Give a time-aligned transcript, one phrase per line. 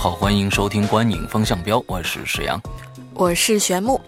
[0.00, 2.58] 好，欢迎收听《观影风向标》，我是石阳，
[3.12, 4.00] 我是玄木。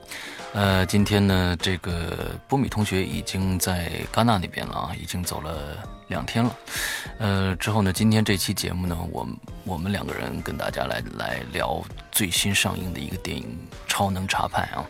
[0.54, 5.76] 呃，今天呢，这个波米同学已经在戛纳那边了啊，已经走了
[6.08, 6.56] 两天了。
[7.18, 9.28] 呃，之后呢，今天这期节目呢，我
[9.64, 13.44] 我们两个人跟大家来来聊最新上映的一个电影
[13.86, 14.86] 《超能查派》啊。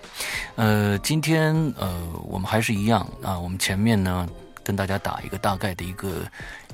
[0.55, 4.29] 呃，今天呃，我们还是一样啊，我们前面呢。
[4.65, 6.23] 跟大家打一个大概的一个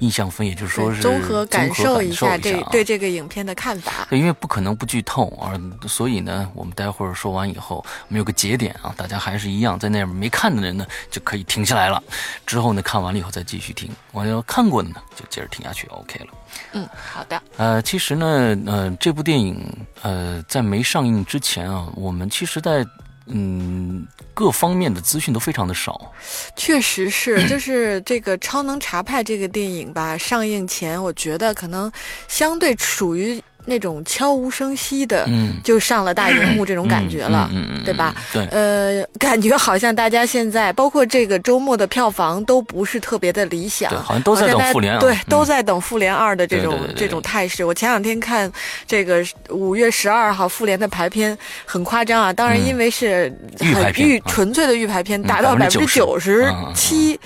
[0.01, 4.07] 印象分，也就是说是综合感受一下这对这个影片的看法。
[4.10, 5.52] 对，因为不可能不剧透啊，
[5.87, 7.77] 所以呢，我们待会儿说完以后，
[8.09, 12.02] 我们有个节点啊，大家还是一样，在那边没看的人呢，就可以停下来了。
[12.46, 13.90] 之后呢，看完了以后再继续听。
[14.12, 16.27] 我要看过的呢，就接着听下去，OK 了。
[16.73, 17.43] 嗯，好的。
[17.57, 19.65] 呃，其实呢，呃，这部电影
[20.02, 22.84] 呃，在没上映之前啊，我们其实，在
[23.29, 26.12] 嗯，各方面的资讯都非常的少，
[26.57, 31.90] 确实是， 就是这个《超能查派》这个电影吧，上映前，我觉得可能
[32.26, 33.43] 相对属于。
[33.64, 38.15] 那种悄无声息的，嗯，就上了大荧幕这种感觉了，嗯嗯，对吧？
[38.32, 47.62] 对，呃，感觉好像大家现在，包括这个周末的票房都不是特别的理想，好像都在等复联，对，都在等复联二的这种这种态势。
[47.62, 48.50] 我前两天看
[48.87, 57.20] 这个五月十二号复联的排片很夸张啊，当然因为是很预纯粹的预排片，达到百分之九十七，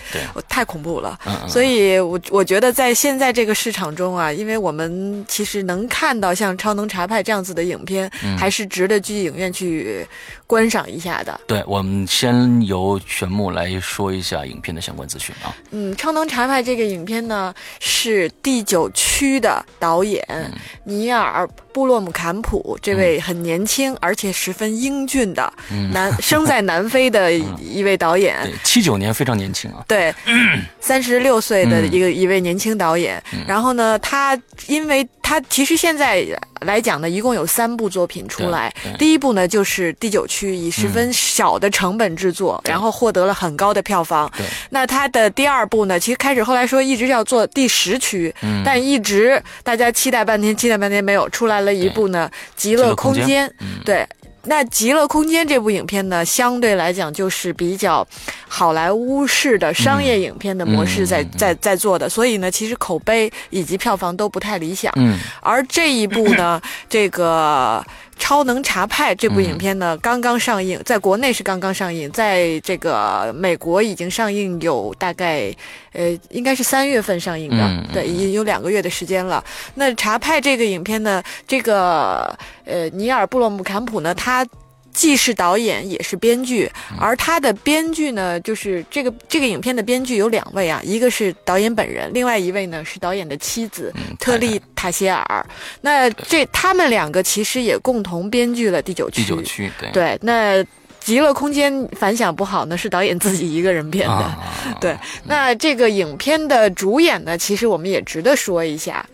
[0.49, 1.17] 太恐怖了。
[1.47, 6.32] 所以我我觉得在现在这个市场中啊，因为我们其实能看到。
[6.35, 10.07] 像《超能查派》这样子的影片，还是值得去影院去
[10.47, 11.41] 观赏一下的。
[11.47, 15.55] 对，我们先由玄木来说一下影片的相关资讯啊。
[15.71, 20.25] 嗯，《超能查派》这个影片呢，是第九区的导演
[20.85, 25.53] 尼尔·布洛姆坎普这位很年轻而且十分英俊的
[25.93, 28.37] 南生在南非的 一位导演。
[28.63, 29.85] 七九年非常年轻啊。
[29.89, 30.15] 对，
[30.81, 33.23] 三十六岁的一个一位年轻导演。
[33.47, 36.27] 然后呢，他因为他其实现在。
[36.65, 38.73] 来讲呢，一共有三部作品出来。
[38.99, 44.31] 第一部呢，就是《第九区》，以十分小的成本制作，然后获得了很高的票房。
[44.71, 48.35] 那它的第二部呢，其实开始后来说一直要做第十区，
[48.65, 53.49] 但一直大家期待半天，期待半天没有出来了一部呢，《极乐空间》。
[53.85, 54.07] 对。
[54.45, 58.07] 那《极乐空间》这部影片呢，相对来讲就是比较
[58.49, 64.93] 好莱坞式的商业影片的模式在在在做的，所以呢，其实口碑以及票房都不太理想。
[64.97, 67.85] 嗯，而这一部呢，这个。
[68.23, 75.53] 《超能查派》这部影片呢，刚刚上映，在国内是刚刚上映，在这个美国已经上映有大概，
[75.93, 79.43] 呃，应该是三月份上映的，对，已经有两个月的时间了。
[79.75, 82.33] 那查派这个影片呢，这个
[82.65, 84.47] 呃，尼尔·布洛姆坎普呢，他。
[84.93, 86.71] 既是导演也是编剧，
[87.01, 95.47] 而他的编剧呢，就是这个这个影片的编剧有两位啊，一个是导演本人，另外一位呢是导演的妻子特丽塔谢尔。
[95.81, 99.23] 那这他们两个其实也共同编剧了《第九区》。
[99.25, 99.91] 第九区，对。
[99.93, 100.57] 对，那
[101.01, 104.39] 《极乐空间》反响不好呢，是导演自己一个人编的。
[104.81, 109.05] 对，那这个影片的主演呢，其实我们也值得说一下。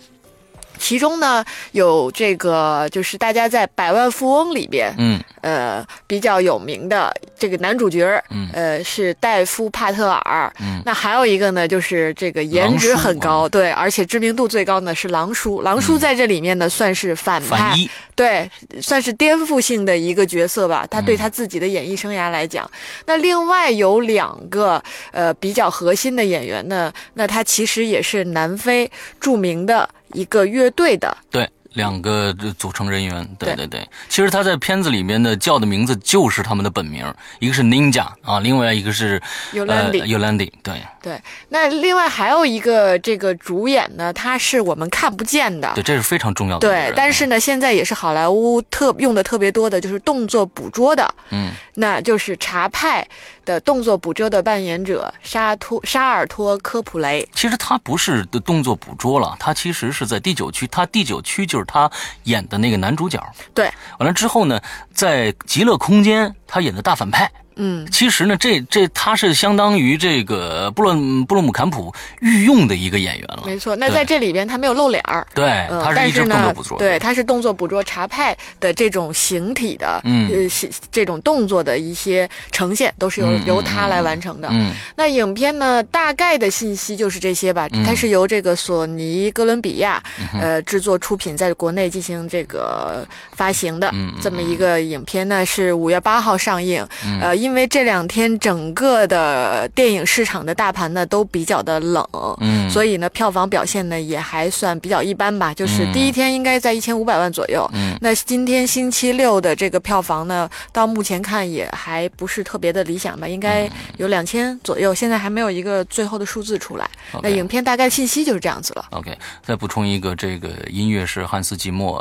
[0.79, 17.75] 其中呢，有这个就是大家在《百万富翁》里边，嗯，呃，比较有名的这个男主角，嗯，呃，是戴夫·帕特尔，嗯，那还有一个呢，就是这个颜值很高，对，而且知名度最高呢是狼叔，狼叔在这里面呢算是反派，
[18.15, 18.51] 对，
[18.81, 22.71] 算是颠覆性的一个角色吧，他对他自己的演艺生涯来讲，
[23.07, 29.89] 那另外有两个呃比较核心的演员呢，那他其实也是南非著名的。
[30.13, 31.49] 一个乐队的对。
[31.75, 39.21] 两个组成人员，对对对，其实他在片子里面的叫的名字就是他们的本名，一个是 Ninja 啊，另外一个是
[39.53, 41.21] Yolandi，Yolandi，对对。
[41.51, 46.67] 那另外还有一个这个主演呢，他是我们看不见的，对，这是非常重要的。
[46.67, 53.07] 对，但是呢，现在也是好莱坞特用的特别多的，就是动作捕捉的，嗯，那就是查派
[53.45, 57.29] 的动作捕捉的扮演者沙托沙尔托科普雷。
[57.35, 61.58] 其实他不是的动作捕捉了，他其实是在第九区，他第九区就。
[61.59, 61.91] 就是他
[62.25, 63.21] 演的那个男主角，
[63.53, 63.69] 对，
[63.99, 64.61] 完了之后呢，
[64.93, 67.29] 在《极乐空间》他演的大反派，
[67.59, 73.43] 嗯，其实呢，这这他是相当于这个布伦布洛姆坎普御用的一个演员了。
[73.45, 75.27] 没错，那在这里边他没有露脸儿。
[75.35, 76.79] 对，他是一直动作捕捉。
[76.79, 84.49] 对，他是动作捕捉茶派的这种形体的，嗯，呃，这种动作的一些呈现都是由由他来完成的。
[84.53, 87.69] 嗯，那影片呢，大概的信息就是这些吧。
[87.85, 90.03] 它是由这个索尼哥伦比亚
[90.41, 96.87] 呃制作出品，在国内进行这个发行的这么一个影片呢，是五月八号上映。
[97.21, 102.07] 呃，因为这两天整个的电影市场的大盘呢都比较的冷，
[102.41, 105.53] 嗯，所以呢票房表现呢也还算比较一般吧。
[105.55, 107.69] 就是第一天应该在一千五百万左右。
[107.75, 114.95] 嗯，那今天星期六的这个票房呢，到目前看也还不是特别的理想吧，应该有两千左右。
[114.95, 116.89] 现在还没有一个最后的数字出来。
[117.23, 118.87] 那影片大概信息就是这样子了。
[118.91, 121.99] OK，再补充一个，这个音乐是汉斯季默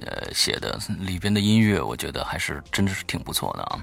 [0.00, 3.78] 呃写的，里边的音乐我觉得还是真的是挺不错的啊。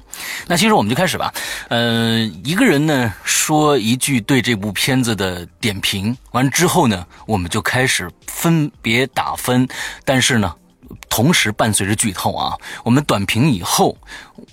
[0.48, 1.34] 那其实我们就开始吧。
[1.70, 9.68] 呃，一个人呢说一句对这部片子的点评，完之后呢，我们就开始分别打分。
[10.06, 10.54] 但是呢，
[11.10, 12.58] 同时伴随着剧透啊。
[12.84, 13.98] 我们短评以后，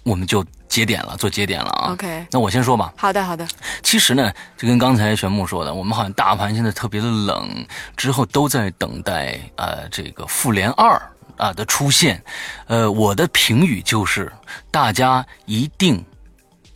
[0.03, 1.93] 我们就节点了，做节点了啊。
[1.93, 2.93] OK，那我先说吧。
[2.97, 3.47] 好的，好的。
[3.83, 7.67] 其实呢，就跟刚才玄木说的，我们好像大盘现在特别的冷，
[7.97, 11.01] 之后都在等待呃这个复联二
[11.37, 12.23] 啊的出现。
[12.67, 14.33] 呃，我的评语就是，
[14.71, 16.05] 大家一定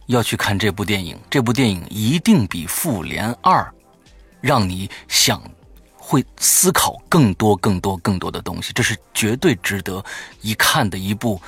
[0.06, 3.72] 要去看这部电影，这部电影一定比复联二
[4.40, 5.42] 让你想
[5.96, 8.72] 会思考更多、更多、更多的东西。
[8.72, 10.04] 这是绝对值得
[10.40, 11.40] 一看的一部。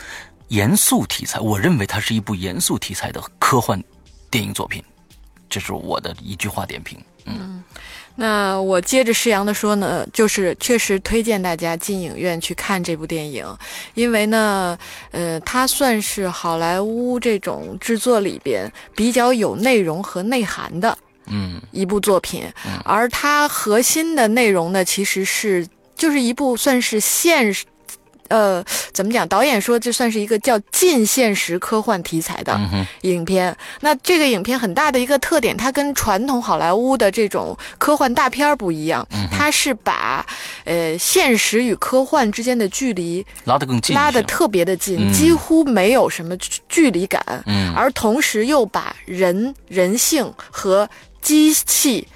[0.49, 3.83] 严肃题材，我认为它是一部严肃题材的科幻
[4.31, 4.81] 电影作品，
[5.51, 7.05] 这是我的一句话点评。
[7.25, 7.65] 嗯，
[8.19, 13.47] 那我接着施阳的说呢，就是确实推荐大家进影院去看这部电影，
[13.95, 14.77] 因为呢，
[15.11, 20.97] 呃，它算是好莱坞这种制作里边比较有内容和内涵的，
[21.27, 22.45] 嗯，一部作品，
[22.85, 27.65] 而它核心的内容呢，其实是就是一部算是现实。
[28.29, 29.27] 呃，怎么讲？
[29.29, 32.59] 导演说这算是一个叫近现实科幻题材的
[33.03, 33.57] 影片。
[33.81, 40.25] 那这个影片很大的一个特点，它跟传统好莱坞的这种科幻大片不一样，它是把
[40.65, 46.37] 呃现实与科幻之间的距离拉得更近，拉得特别的近，几乎没有什么
[46.69, 47.23] 距离感。
[47.47, 50.89] 嗯，而同时又把人人性和
[51.21, 52.07] 机器。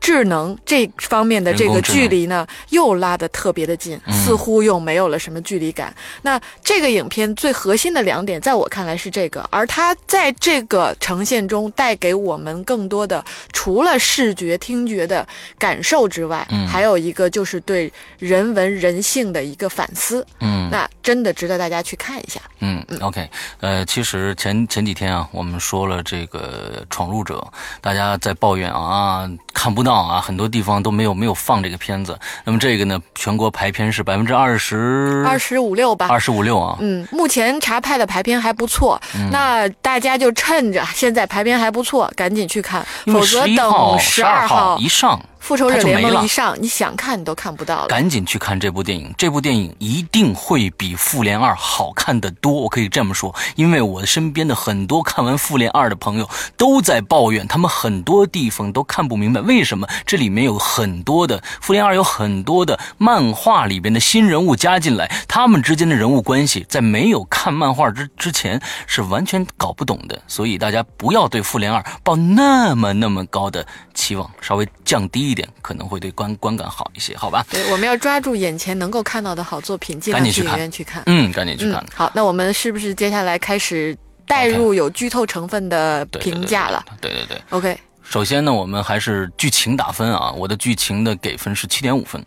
[0.00, 5.94] 智能这方面的这个距离呢，又拉得特别的近，似乎又没有了什么距离感。
[6.22, 15.26] 那这个影片最核心的两点，在我看来是这个，而它在这个呈现中带给我们更多的，除了视觉、听觉的
[15.58, 20.26] 感受之外，还有一个就是对人文人性的一个反思。
[20.40, 22.40] 嗯，那真的值得大家去看一下。
[22.60, 23.28] 嗯，OK，
[23.60, 27.38] 呃，其实前前几天啊，我们说了这个《闯入者》，
[27.82, 29.89] 大家在抱怨啊，看不到。
[29.94, 32.18] 啊，很多地方都没有没有放这个片子。
[32.44, 36.76] 那么这个呢，全国排片是百分之二十二十五六吧，二十五六啊。
[36.80, 39.00] 嗯，目前查派的排片还不错。
[39.30, 45.20] 那大家就趁着现在排片还不错，赶紧去看，否则等十二号一上。
[45.40, 47.88] 复仇者联盟一上，你想看你都看不到了。
[47.88, 52.52] 赶紧去看这部电影，这部电影一定会比复联二好看的多。
[52.52, 56.28] 我可以这么说，因为我身边的很多看完复联二的朋友
[56.58, 70.20] 都在抱怨，他们很多地方都看不明白为什么这里面有很多的复联二有很多的漫画里边的新人物加进来，他们之间的人物关系在没有看漫画之之前是完全搞不懂的。
[70.28, 75.29] 所以大家不要对复联二抱那么那么高的期望，稍微降低。
[75.30, 77.46] 一点可能会对观观感好一些，好吧？
[77.50, 81.02] 对，我们要抓住眼前能够看到的好作品，尽量去影院去看。
[81.06, 81.84] 嗯，赶紧去看。
[81.94, 83.96] 好，那我们是不是接下来开始
[84.26, 86.84] 带入有剧透成分的评价了？
[87.00, 87.40] 对对对。
[87.50, 90.32] OK，首先呢，我们还是剧情打分啊。
[90.32, 92.22] 我的剧情的给分是七点五分。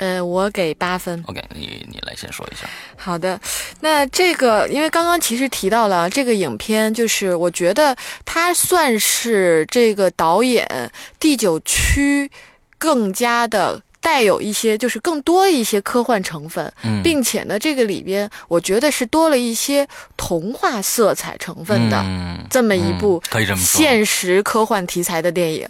[0.00, 1.22] 呃，我给八分。
[1.26, 2.66] OK，你你来先说一下。
[2.96, 3.38] 好的，
[3.80, 12.30] 那这个因为刚刚其实提到了这个影片，就是我觉得它算是这个导演第九区
[12.78, 16.72] 更加的带有一些，就是更多一些科幻成分，
[17.04, 22.02] 并且呢，这个里边我觉得是多了一些童话色彩成分的
[22.48, 23.22] 这么一部
[23.54, 25.68] 现实科幻题材的电影。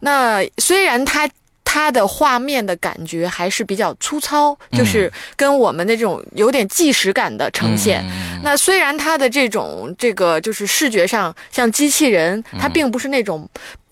[0.00, 1.30] 那虽然它。
[1.72, 8.04] 它的画面的感觉还是比较粗糙，就是跟我们的这种有点纪实感的呈现。
[8.42, 13.48] 那虽然它的这种这个就是视觉上像机器人，它并不是那种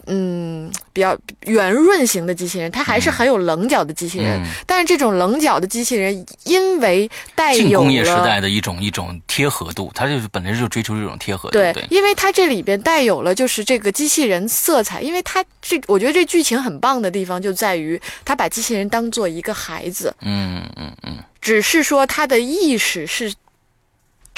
[0.09, 4.43] 嗯比较圆润型的机器人，它还是很有棱角的机器人。
[4.67, 11.53] 但是这种棱角的机器人，因为带有工业时代的一种一种贴合度，它就是本来就追求这种贴合度。
[11.53, 20.15] 对，因为它这里边带有了就是这个机器人色彩，因为它这我觉得这剧情很棒的地方就在于，它把机器人当做一个孩子。
[20.23, 23.33] 嗯嗯嗯，只是说他的意识是。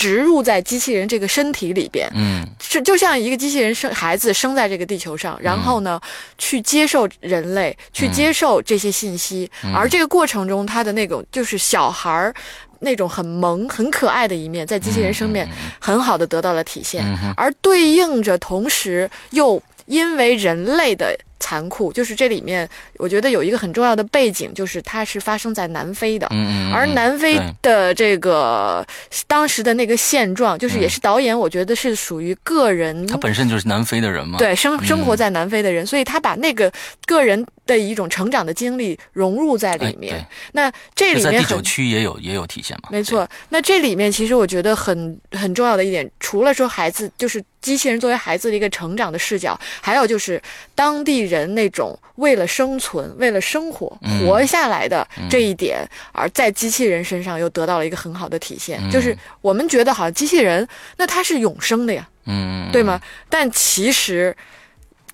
[0.00, 6.00] 植入在机器人这个身体里边，嗯，是就像一个机器人生孩子生在这个地球上，然后呢，
[6.38, 12.34] 去接受人类，去接受这些信息，而这个过程中，他的那种就是小孩儿
[12.78, 15.46] 那种很萌、很可爱的一面，在机器人身边
[15.78, 17.04] 很好的得到了体现，
[17.36, 21.14] 而对应着同时又因为人类的。
[21.40, 22.68] 残酷就是这里面，
[22.98, 28.86] 我觉得有一个很重要的背景，就是它是发生在南非的，嗯嗯而南非的这个
[29.26, 36.70] 当时的那个现状，就是也是导演，我觉得是属于个人，他本身就是南非的人嘛，对，生生活在南非的人，所以他把那个
[37.06, 40.22] 个人的一种成长的经历融入在里面。
[40.52, 42.90] 那这里面第九区也有也有体现嘛？
[42.92, 43.26] 没错。
[43.48, 50.38] 那这里面其实我觉得很很重要的一点，除了说孩子就是机器人作为孩子的一个成长的视角，还有就是
[50.74, 51.29] 当地。
[51.30, 58.78] 人那种为了生存、为了生活活下来的这一点，而在机器人身上又得到了一个很好的体现。
[58.90, 63.00] 就是我们觉得好像机器人，那它是永生的呀，嗯，对吗？
[63.28, 64.36] 但其实，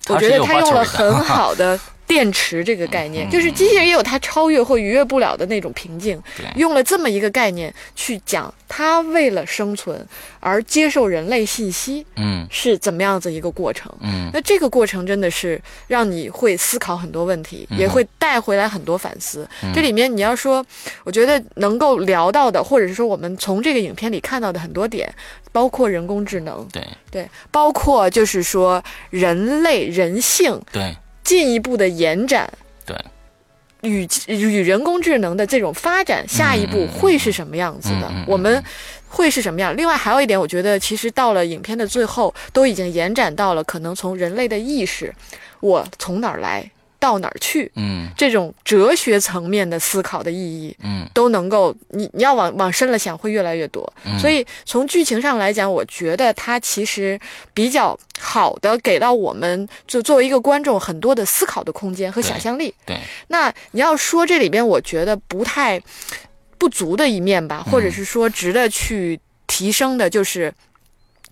[0.07, 1.79] 我觉得它用了很好的。
[2.07, 6.19] 电池这个概念，就是机器人也有它超越或逾越不了的那种瓶颈。
[6.55, 10.03] 用了这么一个概念去讲，它为了生存
[10.39, 13.93] 而接受人类信息，嗯，是怎么样子一个过程？
[13.99, 19.47] 嗯，那这个过程真的是让你会思考很多问题，也会带回来很多反思。
[19.75, 20.65] 这里面你要说，
[21.03, 25.13] 我觉得能够聊到的，或者是说我们从这个影片里看到的很多点，
[25.51, 30.95] 包括人工智能，对对，包括就是说人类人性，对。
[31.27, 32.49] 进一步的延展，
[32.85, 32.95] 对，
[33.81, 38.09] 与与人工智能的这种发展，下一步会是什么样子的？
[38.25, 38.63] 我们
[39.09, 39.75] 会是什么样？
[39.75, 45.13] 另外还有一点，我觉得其实到了影片的最后，都已经延展到了可能从人类的意识，
[45.59, 46.71] 我从哪儿来？
[46.99, 47.71] 到哪儿去？
[47.75, 53.91] 嗯，这种哲学层面的思考的意义，嗯，都能够你你要往往深了想，会越来越多。
[54.19, 57.19] 所以从剧情上来讲，我觉得它其实
[57.53, 62.73] 比较好的给到我们，就作为一个观众很多的思考的空间和想象力。
[62.85, 65.81] 对，那你要说这里边，我觉得不太
[66.57, 70.53] 不足的一面吧，或者是说值得去提升的，就是。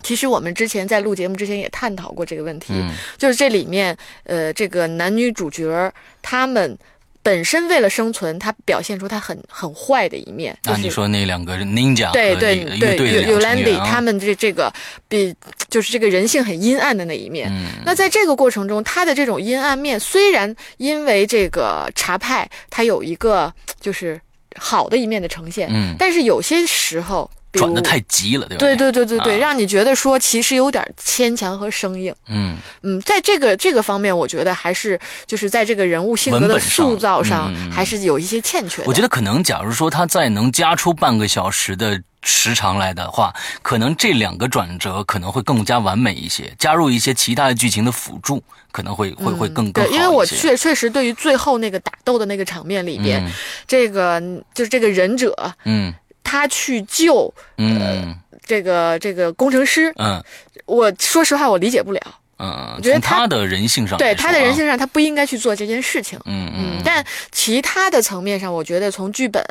[0.05, 2.74] 其实我们之前在录节目之前也探讨过这个问题，
[3.17, 6.77] 就是这里面，呃，这个男女主角他们
[7.24, 10.55] 本身为了生存，他表现出他很很坏的一面。
[10.65, 14.71] 啊，你说那两个 ninja 对对对，u l a n d y 他们这这个
[15.09, 15.33] 比
[15.71, 17.51] 就是这个人性很阴暗的那一面。
[17.83, 24.21] 那在这个过程中，他的这种阴暗面虽然因为这个茶派他有一个就是
[24.55, 27.27] 好的一面的呈现，嗯，但是有些时候。
[27.59, 28.59] 转的太急了，对吧？
[28.59, 32.13] 对对对对对，让你觉得说其实有点牵强和生硬。
[32.27, 38.83] 嗯嗯，在这个这个方面，我觉得还是就是在这个人物性格的塑造上，还是有一些欠缺。
[38.85, 46.53] 我觉得可能，假如说他再能加出半个小时的时长来的话，可能这两个转折可能会更加完美一些。
[46.57, 53.24] 加入一些其他的剧情的辅助，可能会会会更更好因为我确确实对于最后那个打斗的那个场面里边，
[53.67, 54.21] 这个
[54.53, 55.33] 就是这个忍者，
[55.65, 55.93] 嗯。
[56.25, 58.13] 他去救，嗯，
[58.46, 60.22] 这个这个工程师，嗯，
[60.65, 62.01] 我说实话，我理解不了，
[62.39, 69.41] 嗯，我觉得他的人性上，对他的人性上，他不应该去做这件事情，嗯嗯，但其他的层面上，我觉得从剧本、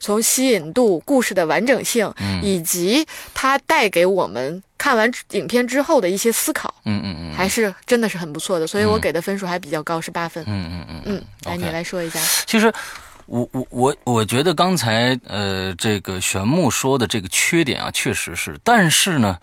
[0.00, 2.12] 从吸引度、故事的完整性，
[2.42, 12.72] 以及他带给我们看完影片之后的一些思考，嗯嗯嗯，还是真的是很不错的，所以我给的分数还比较高，是八分，嗯嗯嗯嗯，来你来说一下，其实。
[13.32, 19.38] 我我我我觉得刚才呃这个玄牧说的这个缺点啊，确实是，但是呢，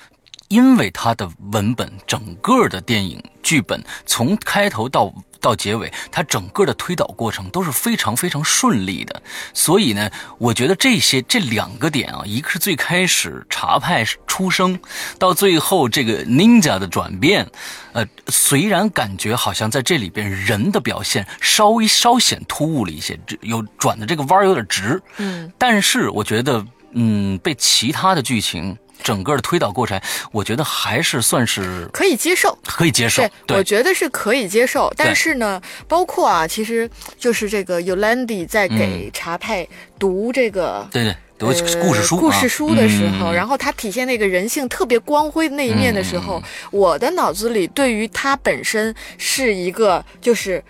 [0.47, 5.11] 因为它的文本整个的电影剧本从开头到。
[5.39, 9.21] 到结尾，它整个的推导过程都是非常非常顺利的，
[9.53, 14.79] 所以呢，我觉得这些这两个点啊，一个是最开始茶派出生，
[15.17, 17.47] 到最后这个 ninja 的转变，
[17.93, 28.77] 呃，虽然感觉好像在这里边人的表现稍微稍显突兀了一些，有转的这个弯有点直，嗯，但是我觉得，嗯，被其他的剧情。
[29.03, 29.99] 整个的推导过程，
[30.31, 33.27] 我觉得还是算是可以接受，可以接受。
[33.45, 34.91] 对，我觉得是可以接受。
[34.95, 41.15] 但是呢，包括啊，其实就是这个 Yolandi 在给查派读这个，对对。
[41.39, 41.47] 读
[41.81, 50.61] 故事书，故事书的时候，然后他体现那个人性特别光辉的那一面的时候，我的脑子里对于他本身是一个，就是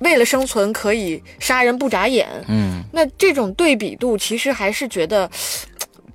[0.00, 5.30] 为了生存可以杀人不眨眼，嗯，那这种对比度其实还是觉得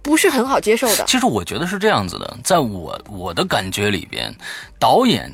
[0.03, 1.03] 不是很好接受的。
[1.07, 4.35] 其实我觉得是这样子的，在我我的感觉里边，
[4.77, 5.33] 导演。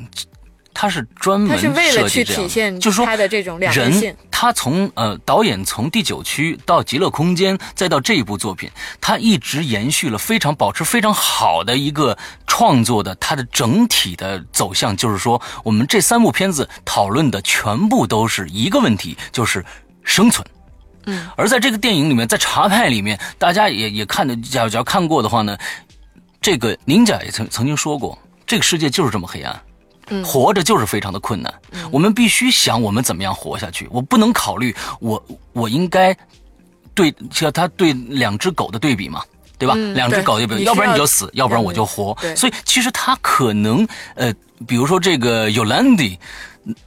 [0.71, 8.69] 他是专门为了去体现，就是说他的这种两人，他从呃导演从第九区到极乐空间，再到这一部作品，
[9.01, 19.65] 他一直延续了非常保持非常好的一个创作的他的整体的走向，就是说我们这三部片子讨论的全部都是一个问题，就是
[20.05, 20.47] 生存。
[21.09, 25.57] 嗯，而在这个电影里面，在茶派里面，大家也也看的，假如假如看过的话呢，
[26.41, 29.59] 这个宁甲也曾曾经说过，这个世界就是这么黑暗。
[30.25, 31.53] 活着就是非常的困难，
[31.91, 33.87] 我们必须想我们怎么样活下去。
[33.91, 35.23] 我不能考虑我
[35.53, 36.17] 我应该
[36.95, 39.21] 对像他对两只狗的对比嘛，
[39.59, 39.75] 对吧？
[39.93, 42.17] 两只狗对比，要不然你就死，要不然我就活。
[42.35, 44.33] 所以其实他可能呃，
[44.65, 46.17] 比如说这个 Yolandi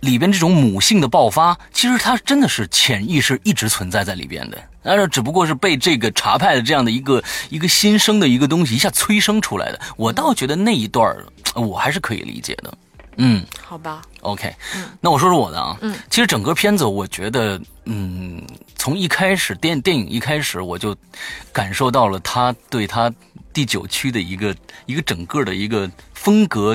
[0.01, 9.81] 里边这种母性的爆发，其实它真的是潜意识一直存在在里边的，但是只不过是被这个茶派的这样的一个一个新生的一个东西一下催生出来的。
[9.97, 11.17] 我倒觉得那一段
[11.55, 12.73] 我还是可以理解的。
[13.19, 14.51] 嗯，好吧，OK，
[14.99, 18.43] 那我说说我的啊，嗯，其实整个片子我觉得，嗯，
[18.75, 20.97] 从一开始电电影一开始我就
[21.53, 23.13] 感受到了他对他
[23.53, 26.75] 第九区的一个一个整个的一个风格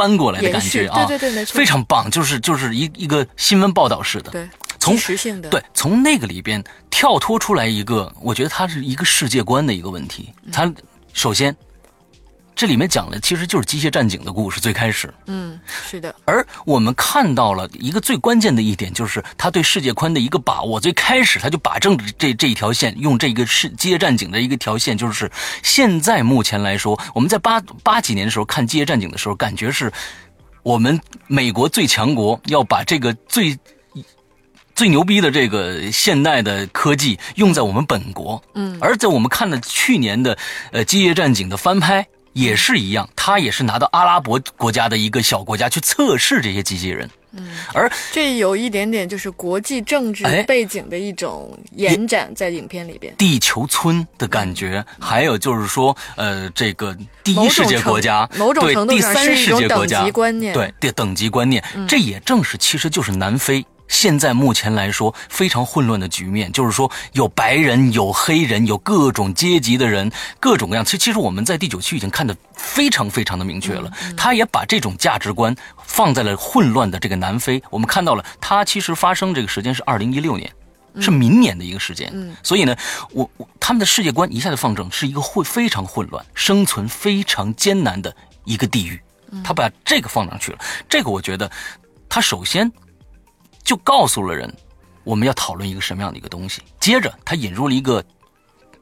[0.00, 10.72] 搬过来的感觉啊，对对对，没错，非常棒，就是就是一一个新闻报道式的，对，从实性的，对，从那个里边跳脱出来一个，我觉得它是一个世界观的一个问题，它
[11.12, 11.54] 首先。
[12.54, 16.14] 这里面讲的其实就是机械战警的故事，最开始，嗯，是的。
[16.26, 20.78] 而我们看到了一个最关键的一点，就是他对世界观的一个把握。
[20.78, 25.30] 最开始他就把正这这一条线，用这个是机械战警的一个条线，就是
[25.62, 29.90] 现在目前来说，我们在八八几年的时候看机械战警的时候，感觉是
[30.62, 33.58] 我们美国最强国要把这个最
[34.74, 40.36] 最牛逼的这个现代的科技用在我们本国，嗯，而在我们看的去年的
[40.72, 42.06] 呃机械战警的翻拍。
[42.32, 63.64] 也是一样，他也是拿到阿拉伯国家的一个小国家去测试这些机器人，嗯，而这有一点点就是国际政治背景的一种延展在影片里边，地球村的感觉，还有就是说，呃，这个第一世界国家，某种程度上是一种等级观念，对，的等级观念，这也正是其实就是南非。
[63.90, 70.84] 现在目前来说非常混乱的局面，就是说有白人、有黑人、有各种阶级的人，各种各样。
[70.84, 73.92] 其实，其实我们在第九区已经看得非常非常的明确了。
[74.16, 77.60] 他也把这种价值观放在了混乱的这个南非。
[77.68, 80.48] 我们看到了，它其实发生这个时间是二零一六年，
[81.00, 82.34] 是明年的一个时间。
[82.44, 82.76] 所以呢，
[83.10, 89.00] 我我他们的世界观一下子放正，是一个混非常混乱、生存非常艰难的一个地域。
[89.42, 91.50] 他把这个放上去了，这个我觉得，
[92.08, 92.70] 他首先。
[93.62, 94.52] 就告诉了人，
[95.04, 96.62] 我们要讨论一个什么样的一个东西。
[96.78, 98.04] 接着，他引入了一个。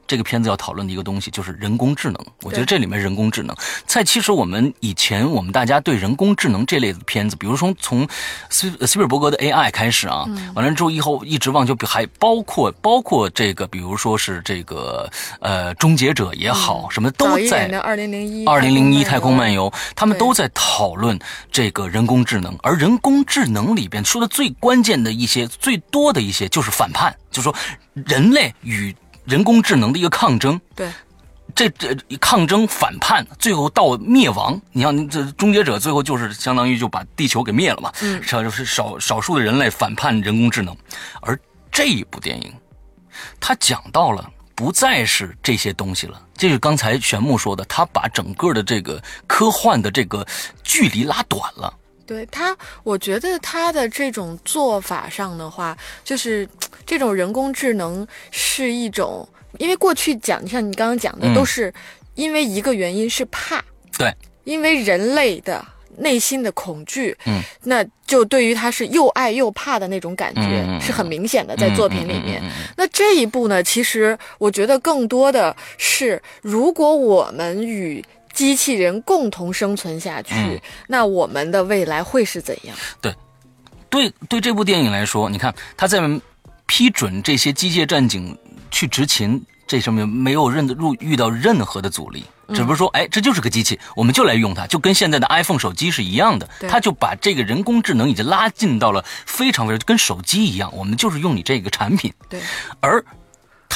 [0.09, 2.19] 这个片子要讨论的一个东西就是人工智能。
[2.43, 3.55] 我觉得这里面人工智能，
[3.87, 8.09] 在其实我们以前我们大家对人工智能这类的片子，比如说从
[8.49, 15.09] 斯斯皮尔伯格的 AI 开始啊，完了之后以后一直往就还包括包括这个，比如说是这个
[15.41, 21.19] 呃终结者也好，什么都在二零零一二零零一太空漫游，他们都在讨论
[21.53, 22.57] 这个人工智能。
[22.63, 27.55] 而人工智能里边说的最关键的一些、最多的一些就是反叛，就是说
[28.07, 28.95] 人类与
[29.29, 30.91] 人工智能的一个抗争，对，
[31.55, 34.59] 这这抗争反叛，最后到灭亡。
[34.73, 37.93] 你像这终结者，最后就是相当于就把地球给灭了嘛。
[38.01, 40.75] 嗯，少就是少少数的人类反叛人工智能，
[41.21, 41.39] 而
[41.71, 42.53] 这一部电影，
[43.39, 46.21] 它讲到了不再是这些东西了。
[46.35, 50.27] 这是刚才玄木说的，他把整个的这个科幻的这个
[50.63, 51.75] 距离拉短了。
[52.09, 56.49] 对他，我觉得他的这种做法上的话，就是
[56.87, 61.71] 这种人工智能是一种，因为过去讲，像你刚刚讲的，都是
[62.15, 63.63] 因为一个原因是怕，
[63.99, 64.11] 对，
[64.45, 65.63] 因为人类的
[65.99, 72.43] 内心的恐惧，嗯，那就对于他是又爱又怕的那种感觉是很明显的，在作品里面。
[72.75, 82.77] 那这一步呢，其实我觉得更多的是，如果我们与机器人共同生存下去，那我们的未来会是怎样？
[83.01, 83.15] 对，
[83.91, 86.01] 对，对，这部电影来说，你看他在
[86.67, 88.37] 批准这些机械战警
[88.71, 102.13] 去执勤这上面没有任入遇到任何的阻力，只不过说，哎，这就是个机器，我们就来用它，就跟现在的 iPhone 手机是一样的，它就把这个人工智能已经拉近到了非常非常跟手机一样，我们就是用你这个产品。
[102.31, 102.41] 对，
[102.81, 103.05] 而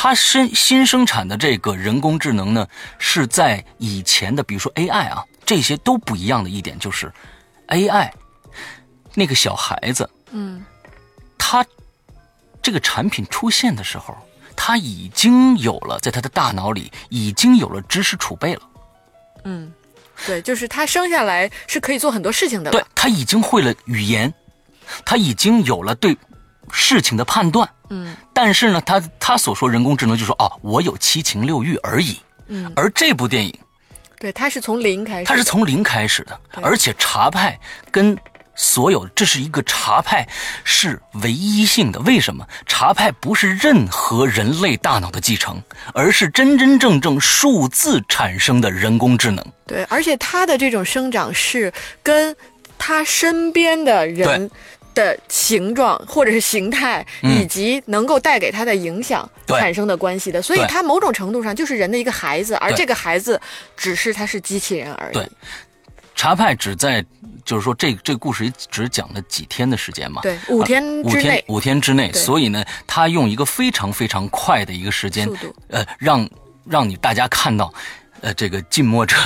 [0.02, 2.66] 它生新生产的这个人工智能呢，
[2.98, 7.12] 是在以前的，比如说 AI 啊，这些都不一样的一点就是
[7.68, 8.10] ，AI
[9.14, 10.64] 那个小孩子，嗯，
[11.38, 11.64] 他
[12.60, 14.16] 这个产品出现的时候。
[14.56, 18.62] 他已经有了，在他的大脑里已经有了知识储备了。
[19.44, 19.72] 嗯，
[20.26, 22.72] 对，就是他生下来是可以做很多事情的。
[22.72, 24.34] 对他已经会了语言，
[25.04, 26.16] 他已经有了对
[26.72, 27.68] 事情的判断。
[27.90, 32.18] 嗯，但是呢，他他所说人工智能就说哦，我有七情六欲而已。
[32.48, 33.56] 嗯，而这部电影，
[34.18, 37.56] 对，他是从零开始，他是从零开始的，而且茶派
[37.92, 38.18] 跟。
[38.54, 40.28] 所有，这是一个茶派，
[40.62, 41.98] 是唯一性的。
[42.00, 45.61] 为什么茶派不是任何人类大脑的继承，
[45.94, 49.42] 而是真真正正数字产生的人工智能？
[49.66, 52.37] 对，而且他的这种生长是跟
[52.76, 54.50] 他身边的人
[54.94, 60.40] 的形状或者是形态，以及能够带给他的影响产生的关系的。
[60.40, 63.40] 所以，他某种程度上就是人的一个孩子，而这个孩子
[63.76, 65.14] 只是他是机器人而已。
[65.14, 65.28] 对，
[66.14, 67.05] 茶派只在。
[67.44, 70.22] 就是说，这这故事只讲了几天的时间嘛？
[70.22, 72.12] 对，五天之内五天之内。
[72.12, 75.28] 所以呢，他用一个非常非常快的一个时间，
[75.66, 76.31] 呃，让
[76.64, 77.74] 让你大家看到，
[78.22, 79.16] 呃，这个近墨者，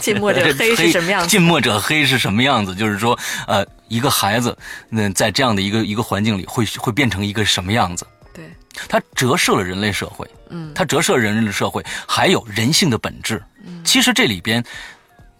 [0.00, 1.28] 近墨者黑是什么样子？
[1.28, 2.74] 近墨者黑是什么样子？
[2.74, 4.56] 就是说，呃，一个孩子，
[4.88, 8.06] 那在这样的一个一个环境里，会会变成一个什么样子？
[8.32, 8.44] 对，
[8.88, 13.42] 它折射了人类社会，嗯，它折射人类社会，还有人性的本质。
[13.66, 14.64] 嗯，其实这里边。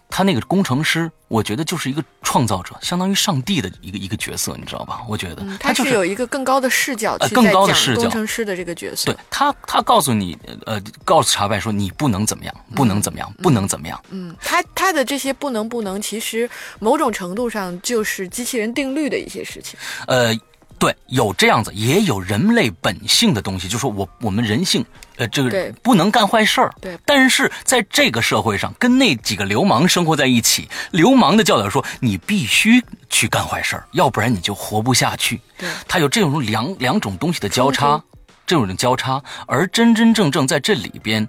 [0.09, 5.01] 他那个工程师，我觉得就是一个创造者，相当于上帝的一个一个角色，你知道吧？
[5.07, 9.05] 我觉得他是有一个更高的视角，更高的视角，工程师的这个角色。
[9.11, 14.01] 对他，他告诉你，呃，告诉查派说你不能怎么样，不能怎么样，不能怎么样。
[14.09, 19.79] 嗯，他他的这些不能不能，其实某种程度上就是机器人定律的一些事情。
[20.07, 20.35] 呃。
[20.79, 24.85] 对，有这样子，也有人类本性的东西，就说我我们人性，
[25.17, 26.73] 呃，这个不能干坏事儿。
[26.79, 35.41] 对，但是在这个社会上，跟那几个流氓生活在一起，流氓的教导说，你必须去干坏事儿，要不然你就活不下去。
[35.57, 38.01] 对，他有这种两两种东西的交叉，
[38.47, 41.27] 这种的交叉，而真真正正在这里边，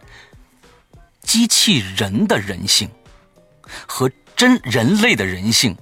[1.22, 2.88] 机器人的人性
[3.88, 5.76] 和真人类的人性。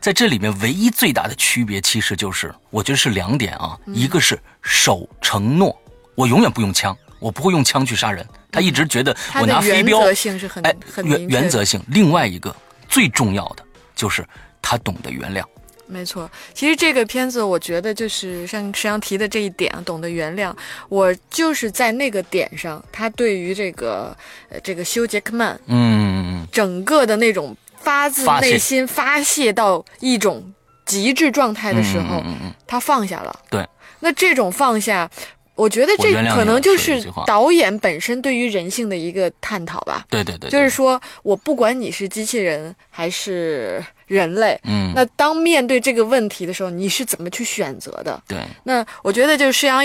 [0.00, 5.76] 在这里面，唯一最大的区别，其实就是我觉得是两点啊，一个是守承诺，
[6.14, 8.26] 我永远不用枪，我不会用枪去杀人。
[8.50, 11.82] 他一直觉得我拿飞镖，原则性是很哎，原原则性。
[11.88, 12.54] 另外一个
[12.88, 13.64] 最重要的
[13.94, 14.26] 就是
[14.60, 15.42] 他懂得原谅。
[15.86, 20.54] 没错，其实这个片子我觉得就是像石阳提的这一点，懂得原谅，
[20.88, 24.16] 我就是在那个点上，他对于这个
[24.48, 27.56] 呃这个休杰克曼，嗯，整个的那种。
[27.82, 30.52] 发自内心发泄到一种
[30.84, 32.22] 极致状态的时候，
[32.66, 33.34] 他放下了。
[33.50, 33.66] 对，
[34.00, 35.08] 那这种放下，
[35.54, 40.04] 我觉得这可能就是导演本身对于人性的一个探讨吧。
[40.08, 48.20] 对对对，就是说我不管你是机器人还是人类，嗯，那当面对这个问题的时候，你是怎么去选择的？
[48.26, 49.82] 对，那我觉得就是施阳，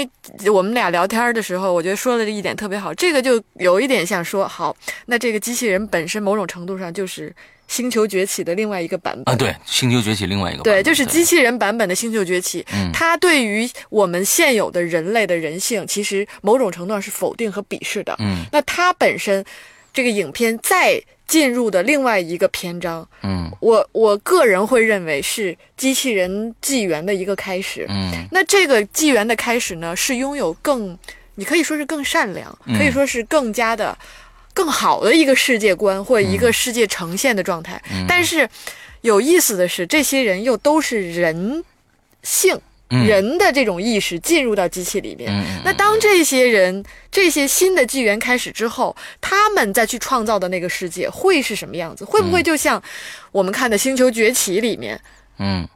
[0.52, 2.94] 我们俩聊天的时候，我觉得说的这一点特别好。
[2.94, 7.34] 这个就有一点像说，好，那这个机器人本身某种程度上就是。
[7.68, 12.66] 星球崛起的另外一个版本啊，对，星球崛起另外一个版本对，就是机器人版本的星球崛起。
[12.74, 18.16] 嗯，它对于我们现有的人类的人性，其实某种程度上是否定和鄙视的。
[18.20, 19.44] 嗯，那它本身
[19.94, 27.86] 这个影片再进入的另外一个篇章，嗯，我我个人会认为是机器人纪元的一个开始。
[27.90, 30.98] 嗯，那这个纪元的开始呢，是拥有更，
[31.36, 33.98] 你可以说是更善良，可以说是更加的。
[34.58, 38.50] 更好的一个世界观或者一个世界呈现的状态，但是
[39.02, 41.64] 有意思的是，这些人又都是人
[42.24, 45.32] 性、人的这种意识进入到机器里面。
[45.64, 52.04] 那当这些人、这些新的纪元开始之后，他们再去创造的那个世界会是什么样子？
[52.04, 52.82] 会不会就像
[53.32, 55.00] 我们看的《星球崛起》里面？
[55.38, 55.68] 嗯。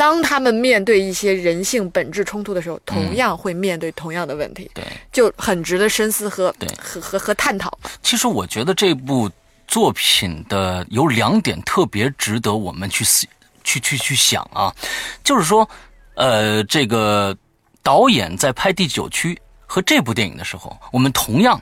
[0.00, 4.82] 当他们面对一些人性本质冲突的时候，同样会面对同样的问题，对，
[5.12, 7.78] 就很值得深思和对和和和探讨。
[8.02, 9.30] 其实我觉得这部
[9.68, 13.26] 作品的有两点特别值得我们去思、
[13.62, 14.74] 去去去想啊，
[15.22, 15.68] 就是说，
[16.14, 17.36] 呃，这个
[17.82, 21.60] 导演在拍第九区和这部电影的时候，我们同样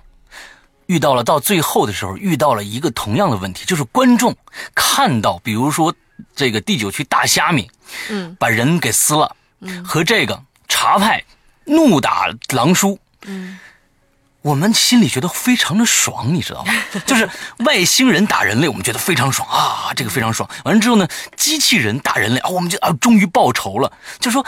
[0.87, 4.33] 遇到了到最后的时候遇到了一个同样的问题，就是观众
[4.77, 5.93] 看到，比如说。
[6.35, 7.71] 这个第九区大虾米，
[8.09, 11.25] 嗯，把人给撕了，嗯，和这个茶派
[11.65, 13.59] 怒打狼叔，嗯，
[14.43, 16.73] 我们心里觉得非常的爽，你知道吗？
[17.07, 17.29] 就是
[17.59, 20.49] 外星人打人类，我们觉得非常爽啊，这个非常爽。
[20.65, 23.93] 完了之后呢，机器人打人类啊，我们就啊，终于报仇了。
[24.21, 24.45] 就说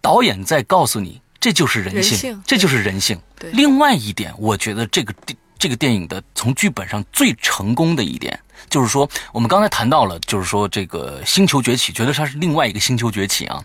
[0.00, 3.20] 导演在告诉你，这就是人性，这就是人性。
[3.52, 13.62] 另外一点，我觉得这个电这个电影的从剧本上最成功的一点，就是说我们刚才谈到了，就是说这个星球崛起，觉得它是另外一个星球崛起啊。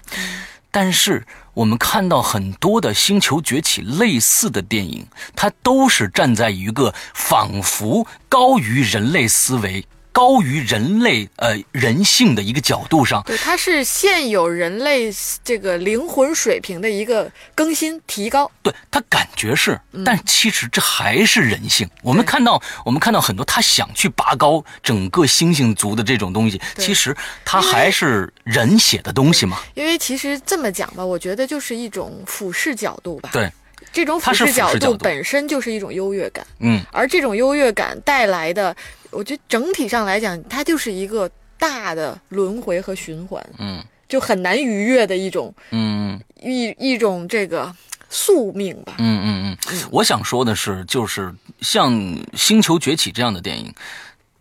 [0.72, 9.86] 但是我们看到很多的《星球崛起》类似的电影，它都是站在一个仿佛高于人类思维。
[10.16, 18.50] 高于人类呃人性的一个角度上，对，它是现有人类这个灵魂水平的一个更新提高。
[18.64, 21.86] 对，它感觉是，但其实这还是人性。
[22.02, 29.60] 我们看到，我们看到很多他想去拔高整个猩猩族的这种东西，其实它还是人写的东西嘛。
[29.74, 33.32] 因为其实这么讲吧，我觉得就是一种俯视角度吧。
[33.34, 33.52] 对，
[33.92, 36.46] 这种俯视角度本身就是一种优越感。
[36.60, 38.76] 嗯，而这种优越感带来的。
[39.12, 47.74] 我觉得整体上来讲，它就是一个大的轮回和循环，嗯，就很难逾越的一种，嗯，一一种这个
[48.10, 48.96] 宿命吧。
[48.98, 49.80] 嗯嗯嗯。
[49.90, 51.94] 我想说的是，就是像
[52.34, 53.74] 《星球崛起》这样的电影，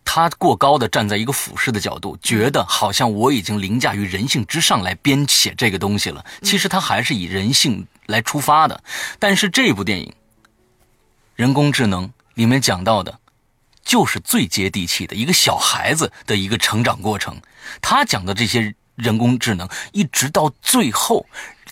[0.05, 6.23] 它过高的站在一个俯视的角度，觉得好像我已经凌驾于人性之上来编写这个东西了。
[6.43, 8.81] 其实他还是以人性来出发的。
[9.19, 10.13] 但是这部电影，
[11.35, 13.19] 人工智能里面讲到的。
[13.83, 17.39] 就是最接地气的一个小孩子的一个成长过程，
[17.83, 21.23] 他讲的这些人工智能，一直到最后，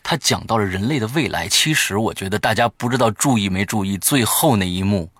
[0.03, 1.47] 他讲到了人类的未来。
[1.47, 5.11] 其实我觉得大家不知道注意没注意最后那一幕，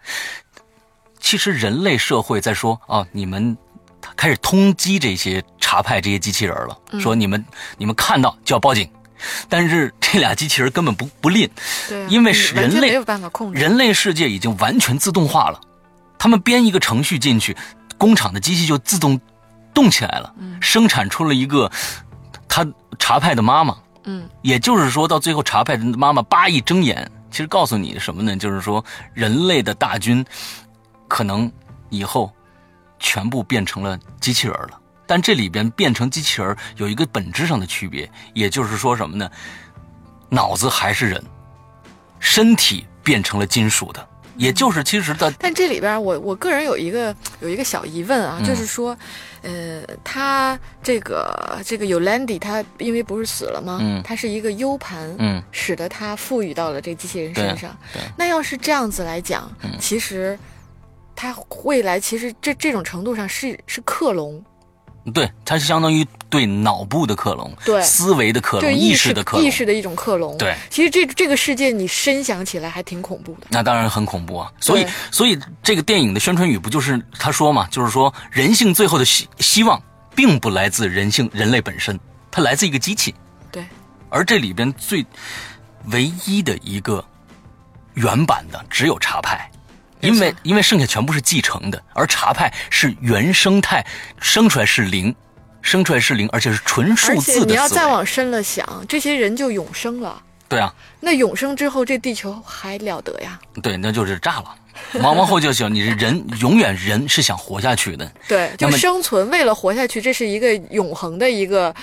[1.24, 3.58] 其实人类社会在说啊，你们
[4.18, 7.44] 开始通缉这些查派这些机器人了，说你们
[7.78, 8.88] 你们看到就要报警，
[9.48, 11.50] 但是这俩机器人根本不不吝，
[11.88, 15.60] 对，因为人类没有办法控制，人类世界已经完全自动化了。
[16.20, 17.56] 他们编一个程序进去，
[17.98, 19.20] 工厂的机器就自动
[19.74, 21.72] 动起来了，生产出了一个
[22.50, 22.68] 他
[23.00, 23.78] 查派的妈妈。
[24.04, 28.36] 嗯，也就是说到最后，查派的妈妈叭一睁眼，其实告诉你什么呢？
[28.36, 28.84] 就是说
[29.14, 30.26] 人类的大军
[31.14, 31.52] 可能
[31.92, 32.34] 以后
[32.98, 34.80] 全部变成了机器人了。
[35.06, 39.30] 但这里边变成机器人有一个本质上的区别，也就是说什么呢？
[40.30, 41.24] 脑子还是人，
[42.20, 44.10] 身体变成了金属的。
[44.38, 48.98] 也就是其实的，但这里边我我个人有一个有一个小疑问啊，就是说，
[49.44, 53.78] 呃，他这个这个 Yolandi 他因为不是死了吗？
[53.80, 57.78] 嗯，他是一个 U 盘，嗯，使得他赋予到了这个机器人身上。
[57.94, 59.48] 对，那要是这样子来讲，
[59.80, 60.36] 其实
[61.16, 64.44] 他未来其实这这种程度上是是克隆。
[65.14, 70.38] 对，它是相当于对脑部的克隆，对思维的克隆，意识的克隆，意识的一种克隆。
[70.38, 73.48] 对，其实这这个世界你深想起来还挺恐怖的。
[73.50, 74.50] 那当然很恐怖啊！
[74.62, 77.68] 所以，所以这个电影的宣传语不就是他说嘛？
[77.70, 79.84] 就是说人性最后的希希望，
[80.16, 82.00] 并不来自人性人类本身，
[82.32, 83.14] 它来自一个机器。
[83.52, 83.66] 对，
[84.08, 85.06] 而这里边最
[85.92, 87.04] 唯一的一个
[87.96, 89.52] 原版的只有茶派。
[90.04, 93.86] 因为因为剩下全部是继承的，而茶派是原生态，
[94.20, 95.16] 生出来是零，
[95.62, 97.46] 生出来是零，而且是纯数字的。
[97.46, 100.22] 你要再往深了想，这些人就永生了。
[100.50, 103.40] 对啊，那永生之后，这地球还了得呀？
[103.62, 104.56] 对，那就是炸了。
[104.94, 108.12] 往往后就行，你人永远人是想活下去的。
[108.28, 111.74] 对，就生存，为了活下去，这是一个永恒的一个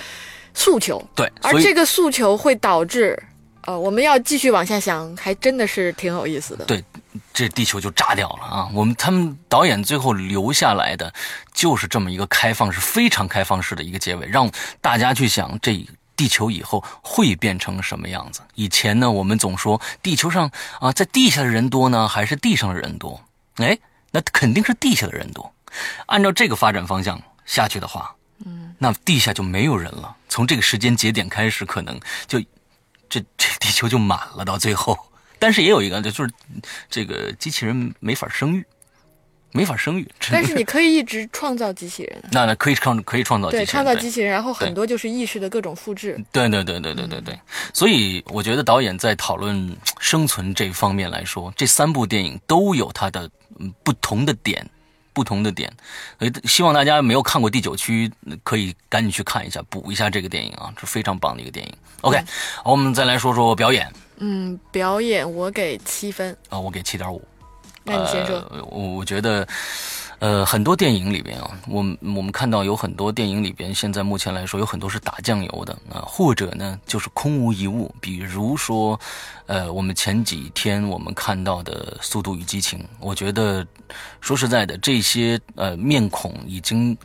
[0.53, 1.01] 诉求。
[1.15, 3.17] 对，而这个诉求会导致，
[3.65, 6.65] 呃，我们要继续往下想，还真的是挺有意思的。
[6.65, 6.83] 对。
[7.33, 8.69] 这地球就炸掉了啊！
[8.73, 11.11] 我们他们导演最后留下来的，
[11.53, 18.41] 就是这么一个开放式、非常开放式的一个结尾，让大家去想这地球以后会变成什么样子。
[18.55, 23.19] 以前呢，我们总说地球上啊，在地下的人多呢，还是地上的人多？
[23.55, 23.77] 哎，
[24.11, 25.51] 那肯定是地下的人多。
[26.07, 28.13] 按照这个发展方向下去的话，
[28.45, 30.15] 嗯，那地下就没有人了。
[30.29, 32.41] 从这个时间节点开始，可能就
[33.11, 34.97] 这 这地球就满了，到最后。
[35.37, 36.31] 但是也有一个，就是
[36.89, 38.63] 这个机器人没法生育，
[39.51, 40.07] 没法生育。
[40.31, 42.23] 但是你可以一直创造机器人。
[42.31, 46.23] 那那可以创可以创造对创造机器人，然后很多就是意识的各种复制。
[46.31, 47.39] 对对对对对对对。
[47.73, 53.29] 所以我觉得导演在讨论生存这方面来说，这三部电影都有它的
[53.83, 54.69] 不同的点，
[55.13, 55.71] 不同的点。
[56.19, 58.11] 呃，希望大家没有看过第九区，
[58.43, 61.73] 可以赶紧去看一下，补一下这个电影啊，是非常棒的一个电影。
[62.01, 62.17] OK，
[62.63, 63.91] 好，我们再来说说表演。
[64.17, 67.21] 嗯，表演我给七分啊，我给七点五。
[67.83, 68.39] 那你先说。
[68.69, 69.47] 我我觉得，
[70.21, 77.91] 呃，很多电影里边啊，我们我们看到有很多电影里边，现在目前来说有很多是打酱油的啊，或者呢就是空无一物。
[77.99, 78.99] 比如说，
[79.47, 83.65] 呃，我们前几天我们看到的《速度与激情》，我觉得
[84.19, 86.95] 说实在的，这些呃面孔已经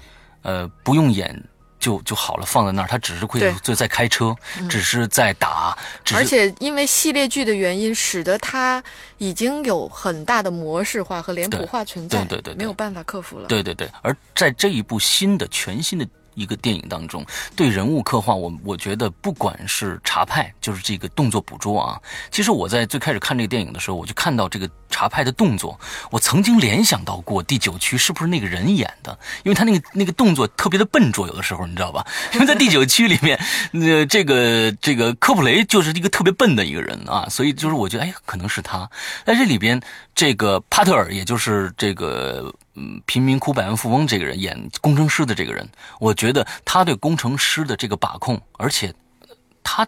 [0.43, 1.43] 呃不用演。
[1.87, 4.35] 就就好了，放在那儿，他只是会就在开车，
[4.69, 5.79] 只是在打，
[6.17, 8.83] 而且因为系列剧的原因，使得他
[9.19, 13.47] 已经有很大的模式化和脸谱化存在，对对对，没有办法克服了。
[13.47, 16.05] 对对对，而在这一部新的、全新的。
[16.37, 22.01] 一个电影当中，对人物刻画，我我觉得不管是茶派，就是这个动作捕捉啊。
[22.31, 32.07] 其实我在最开始看这个电影的时候，我就看到这个茶派的动作，我曾经联想到过第九区是不是那个人演的，因为他那个那个动作特别的笨拙，有的时候你知道吧？
[32.35, 33.37] 因为在第九区里面，
[33.73, 38.89] 呃，这个这个科普雷就是一个特别笨的一个人啊，所以就是我觉得，哎，可能是他。
[39.25, 39.81] 在这里边，
[40.15, 42.55] 这个帕特尔，也就是这个。
[42.77, 45.67] 嗯，贫民窟百万富翁这个人演工程师的这个人，
[45.99, 48.93] 我觉得他对工程师的这个把控，而且
[49.63, 49.87] 他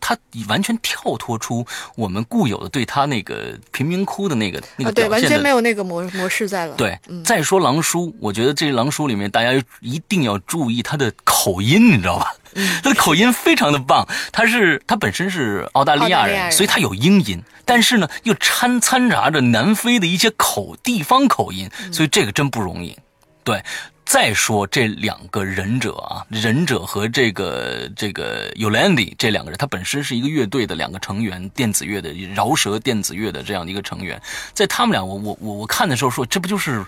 [0.00, 0.16] 他
[0.48, 6.74] 完全跳脱出我们固有的对他那个贫民窟的那个那个对，完全没有那个模模式在了。
[6.76, 12.34] 对，再说狼叔，我觉得这狼叔里面大家一定要注意他的口音，你知道吧？
[12.82, 22.96] 他的口音非常的棒，他是他本身是澳大利亚人，所以他有英音，但是呢又掺掺杂着南非的一些口地方口音，所以这个真不容易。
[23.44, 23.64] 对，
[24.08, 34.18] 再说这两个忍者啊，忍者和这个这个 Yolandi 这两个人，他本身是一个乐队的两个成员，电子乐的饶舌电子乐的这样的一个成员，
[34.54, 36.82] 在他们俩，我我我我看的时候说，这不就是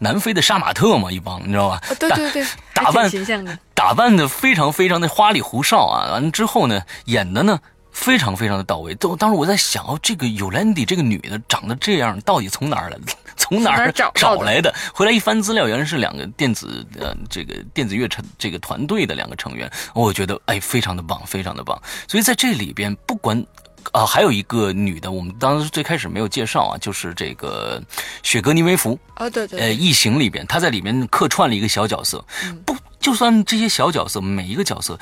[0.00, 1.10] 南非的杀马特吗？
[1.10, 1.80] 一帮你知道吧？
[1.98, 3.58] 对对对，打扮形象的。
[3.72, 6.12] 打扮的非常非常的花里胡哨啊！
[6.12, 7.58] 完了之后呢，演的呢
[7.90, 8.94] 非常非常的到位。
[8.96, 12.98] 都当时我在想，哦，这个尤兰迪这个女的长得这样，到底从哪儿来？
[13.36, 14.74] 从哪儿找找来的？
[14.94, 19.70] 回来一翻资料，原来是两个电子呃这个电子乐成这个团队的两个成员。
[19.94, 21.80] 我觉得哎，非常的棒，非常的棒。
[22.08, 23.44] 所以在这里边，不管。
[23.92, 27.80] 啊，还有一个女的，我们当时最开始没有介绍啊，就是这个
[28.24, 32.22] 雪格尼维弗啊，对对，呃，异形里边，她在里面客串了一个小角色。
[32.66, 34.98] 不，就算这些小角色，每一个角色，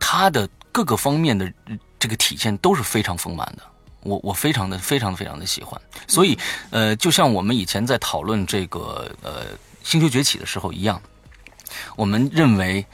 [0.00, 1.50] 她的各个方面的
[2.00, 3.62] 这个体现都是非常丰满的。
[4.06, 5.80] 我我非常的非常非常的喜欢。
[6.06, 6.38] 所以，
[6.70, 9.44] 呃，就像我们以前在讨论这个呃
[9.82, 11.00] 《星球崛起》的时候一样，
[11.96, 12.84] 我们认为。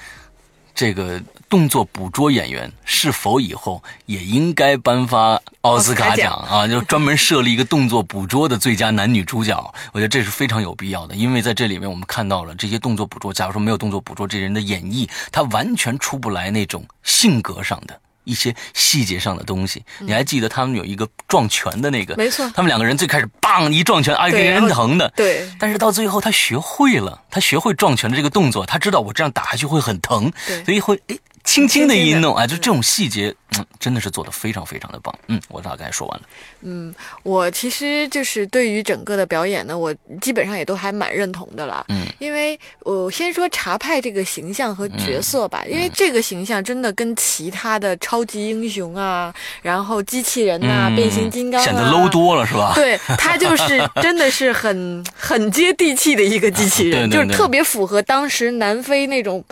[0.75, 1.21] 这个
[1.51, 6.67] 动作捕捉演员是否以后也应该颁发奥斯卡奖啊？
[6.67, 11.15] 就专门设立一个动作捕捉的最佳男女主角，我觉得这是非常有必要的。
[11.15, 18.01] 因为在这里面，我们看到了这些动作捕捉，假如说没有动作捕捉，这人的演绎他完全出不来那种性格上的。
[18.25, 22.15] 一些细节上的东西，你还记得他们有一个撞拳的那个？
[22.17, 25.13] 没错，他们两个人最开始棒一撞拳，哎，给人疼的。
[25.17, 30.33] 对，但是到最后他学会了，他学会撞拳的这个动作，他知道我这样打下去会很疼，
[30.65, 31.17] 所以会哎。
[31.45, 35.13] 轻轻的一弄，哎，就这种细节，嗯，真的是做的非常非常的棒。
[35.27, 36.25] 嗯，我大概说完了。
[36.63, 41.85] 嗯，我其实就是对于整个的表演呢，我基本上也都还蛮认同的了。
[41.89, 52.73] 嗯，因为我先说茶派这个形象和角色吧，因为这个形象真的跟其他的超级英雄啊，然后机器人呐、变形金刚显得 low 多了，是吧？
[52.77, 59.45] 对，他就是 真的是很很接地气的一个机器人，就是特别符合当时南非那种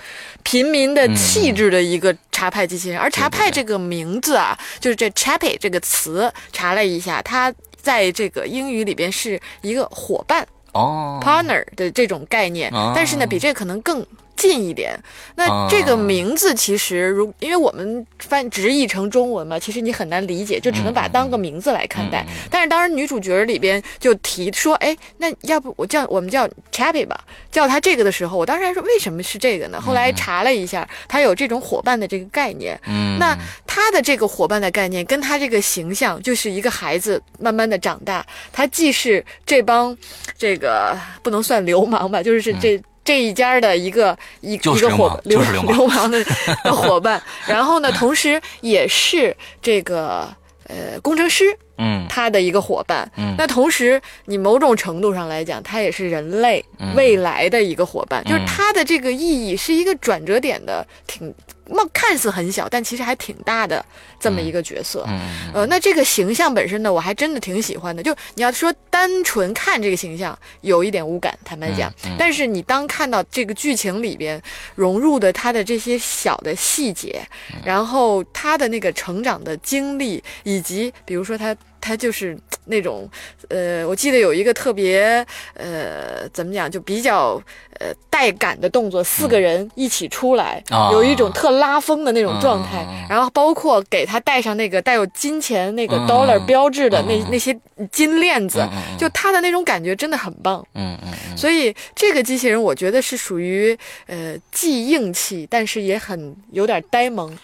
[0.45, 1.81] 平民的气质的。
[1.91, 14.07] 一个茶派机器人，而茶派这个名字啊，就是这 chappy 这个词，查了一下，它在这个英语里边是一个伙伴哦，partner 的这种概念，但是呢，比这可能更。
[14.41, 14.99] 近一点，
[15.35, 22.25] 那这个名字其实如，因为我们翻直译成中文嘛，其实你很难理解，就只能把它当个名字来看待。
[22.51, 27.23] 但是当时女主角里边就提说，哎，那要不我叫我们叫 Chappy 吧，
[27.53, 29.79] 叫他这个的时候，我当时还说为什么是这个呢？
[29.79, 32.81] 后来查了一下，他有这种伙伴的这个概念。
[32.87, 39.95] 嗯，那他的这个伙伴的概念跟他这个形象就是一个孩子慢慢的长大，他既是这帮
[40.39, 42.81] 这个不能算流氓吧，就是这。
[43.11, 46.09] 这一家的一个一一个伙流流氓。
[46.11, 50.29] 的伙伴，然后呢， 同时也是这个
[50.69, 51.45] 呃工程师，
[51.79, 61.35] 嗯，他的一个伙伴，嗯，那同时你某种程度上来讲，他也是人类未来的一个伙伴，就是他的这个意义是一个转折点的，挺。
[61.71, 63.85] 那看似很小，但其实还挺大的
[64.19, 65.07] 这么一个角色。
[65.55, 68.03] 呃，那这个形象本身呢，我还真的挺喜欢的。
[68.03, 71.93] 就你要说单纯看这个形象，有一点无感，坦白讲。
[72.19, 74.41] 但是你当看到这个剧情里边
[74.75, 77.23] 融入的他的这些小的细节，
[77.65, 83.09] 然后他的那个成长的经历，以及比如说他他就是那种，
[83.49, 87.41] 呃，我记得有一个特别，呃，怎么讲，就比较
[87.79, 90.63] 呃带感的动作，四个人一起出来，
[90.93, 92.87] 有一种特拉风的那种状态。
[93.09, 97.59] 然后包括给他戴上那个带有金钱那个 dollar 标志的那那些
[97.91, 98.65] 金链子，
[98.99, 100.65] 就他的那种感觉真的很棒。
[100.75, 101.37] 嗯嗯。
[101.37, 103.77] 所以这个机器人，我觉得是属于
[104.07, 107.37] 呃既硬气，但是也很有点呆萌。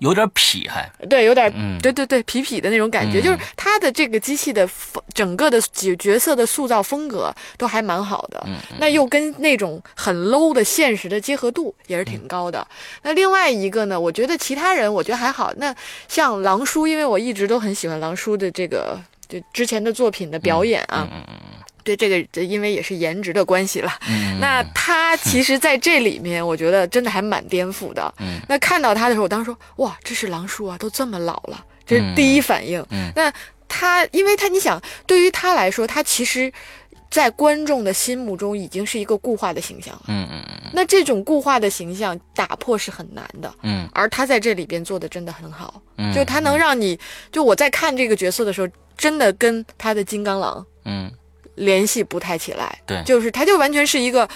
[0.00, 0.90] 有点痞，还。
[1.08, 4.68] 对，有点，对对对，痞痞的那种感觉，就是他的这个机器的
[5.14, 8.46] 整个的角角色的塑造风格都还蛮好的，
[8.78, 12.66] 那又跟那种很 low 的现实的结合度也是挺高的。
[13.02, 15.52] 那另外一个呢，我觉得其他人我觉得还好。
[15.56, 15.74] 那
[16.08, 21.08] 像狼叔，因为我一直都很喜欢狼叔的这个就之前的作品的表演啊。
[21.86, 23.92] 对这个，这因为也是颜值的关系了。
[24.08, 28.12] 嗯， 那他其实在这里面，我觉得真的还蛮颠覆的。
[28.18, 32.84] 嗯，那看到他的时候，我当时说，哇，这是狼叔啊，都这么老了，这是第一反应。
[32.90, 33.32] 嗯，那
[33.68, 36.52] 他，因为他，你想，对于他来说，他其实，
[37.08, 40.02] 在观众的心目中已经是一个固化的形象了。
[40.08, 40.70] 嗯嗯嗯。
[40.72, 43.54] 那这种固化的形象打破是很难的。
[43.62, 45.80] 嗯，而他在这里边做的真的很好。
[45.98, 46.98] 嗯，就他能让你，
[47.30, 50.66] 就我在看这个角色的时候，真的跟他的金刚狼。
[50.84, 51.10] 嗯。
[51.56, 54.28] 联系不太起来，对，就是他，就完全是一个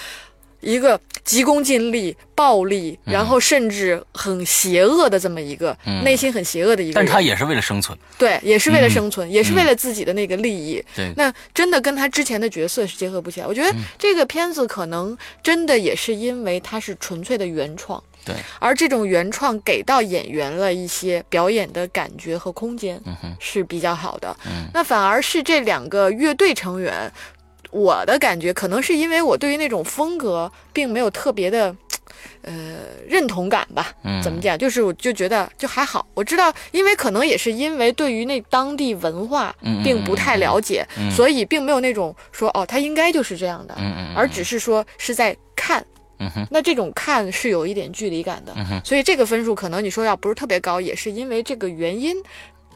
[0.60, 6.94] 一个急功近利、暴力，然后甚至很邪恶的这么一个内心很邪恶的一个。
[6.94, 10.82] 但他也是为了生存，对，也是为了生存，也是为了自己的那个利益。
[10.94, 13.46] 对，那真的跟他之前的角色是结合不起来。
[13.46, 18.02] 我觉得这个片子可能真的也是因为它是纯粹的原创。
[18.24, 23.00] 对，而这种原创给到演员了一些表演的感觉和空间，
[23.38, 24.36] 是比较好的。
[24.46, 27.10] 嗯，那反而是这两个乐队成员，
[27.70, 31.74] 我的感觉可能是因为我对于那种风格并没有特别的，
[32.42, 32.52] 呃，
[33.08, 33.92] 认同感吧。
[34.04, 34.58] 嗯，怎么讲？
[34.58, 36.06] 就是我就觉得就还好。
[36.14, 43.74] 我知道，因为可能也是因为对于那当地文化并不太了解，所以并没有那种说哦，他应该就是这样的。
[43.78, 45.84] 嗯嗯，而只是说是在看。
[46.20, 48.54] 嗯哼，那这种看是有一点距离感的，
[48.84, 52.14] 所以这个分数可能你说要不是特别高，也是因为这个原因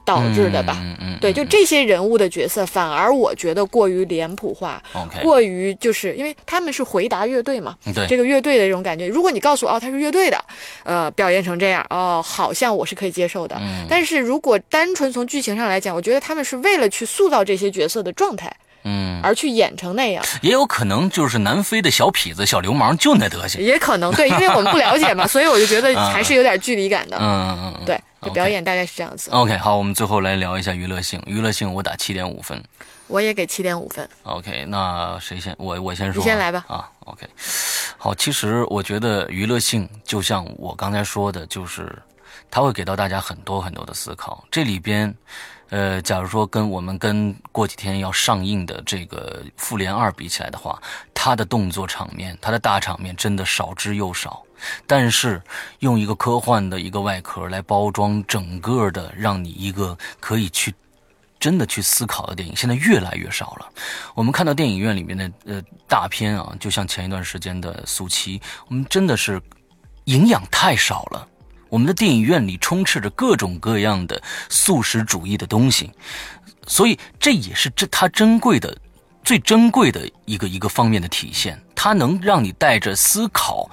[0.05, 0.78] 导致的吧？
[0.82, 4.82] 嗯嗯，对，就这些人物的角色，反而我觉得过于脸谱化，
[5.22, 9.07] 过于就是因为他们是回答乐队嘛，对这个乐队的这种感觉。
[9.07, 10.45] 如果你告诉我哦他是乐队的，
[10.82, 13.59] 呃，表演成这样哦，好像我是可以接受的。
[13.88, 18.55] 但是如果单纯从剧情上来讲，我觉得他们是为了去塑造这些角色的状态。
[18.85, 27.16] 嗯，而去演成那样，也有可能就是南非的小痞子、小流氓就那德行，也可能对，因为我们不了解嘛， 所以我就觉得还是有点距离感的。
[27.18, 27.99] 嗯嗯嗯，对，
[28.32, 29.30] 表演大概是这样子。
[29.30, 32.62] OK，好，我们最后来聊一下娱乐性，娱乐性我打七点五分，
[33.07, 34.07] 我也给七点五分。
[34.24, 35.55] OK，那谁先？
[35.59, 36.64] 我我先说，你先来吧。
[36.68, 37.26] 啊，OK，
[37.97, 41.91] 好，其实我觉得娱乐性就像我刚才说的，就是
[42.51, 45.14] 它会给到大家很多很多的思考，这里边。
[45.71, 50.81] 呃，假如说跟我们跟过几天要上映的这个《复联二》比起来的话，
[51.12, 54.43] 它的动作场面，它的大场面真的少之又少。
[54.87, 55.43] 但是
[55.81, 60.73] 用一个科幻的一个外壳来包装整个的，让你一个可以去
[61.41, 63.69] 真的去思考的电影，现在越来越少了。
[64.15, 68.39] 我们看到电影院里面的呃大片啊，就像前一段时间的《速七》，
[68.69, 69.43] 我们真的是
[70.05, 71.29] 营养太少了。
[71.75, 75.91] 我们的电影院里充斥着各种各样的素食主义的东西，
[76.68, 78.79] 所以这也是这它珍贵的、
[79.25, 81.61] 最珍贵的一个一个方面的体现。
[81.75, 83.68] 它能让你带着思考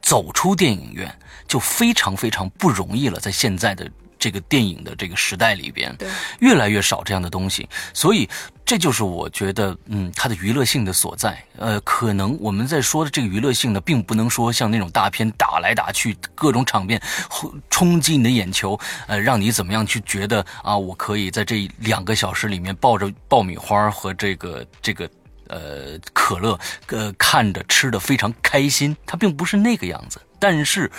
[0.00, 1.12] 走出电影院，
[1.48, 3.18] 就非常非常不容易了。
[3.18, 3.90] 在现在的。
[4.20, 5.96] 这个电影的这个时代里边，
[6.38, 8.28] 越来越少这样的东西，所以
[8.66, 11.42] 这就是我觉得，嗯，它的娱乐性的所在。
[11.56, 17.00] 呃，可能我们在说的这个娱乐性呢，并不能说像那种大片打来打去，各种场面
[17.70, 25.08] 冲击你的眼球，呃，让你怎么样去觉得啊，我可以在这两个小时里面抱着爆米花和这个这个
[25.48, 26.58] 呃可乐，
[26.88, 28.94] 呃，看着吃的非常开心。
[29.06, 30.90] 它并不是那个样子，但是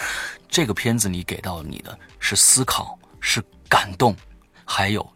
[0.49, 2.97] 这个片子你给到你的是思考。
[3.21, 4.13] 是感动，
[4.65, 5.09] 还有，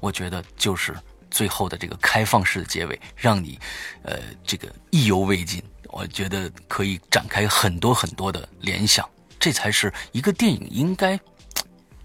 [0.00, 0.94] 我觉得就是
[1.30, 3.58] 最后的这个开放式的结尾，让你，
[4.02, 5.62] 呃，这个意犹未尽。
[5.90, 9.08] 我觉得可以展开很多很多的联想，
[9.40, 11.18] 这才是一个电影应该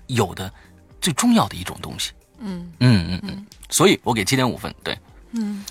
[0.07, 0.51] 有的
[1.01, 2.13] 最重要的一种东西。
[2.39, 4.73] 嗯嗯嗯嗯，所以我给七点五分。
[4.83, 4.97] 对，
[5.31, 5.65] 嗯。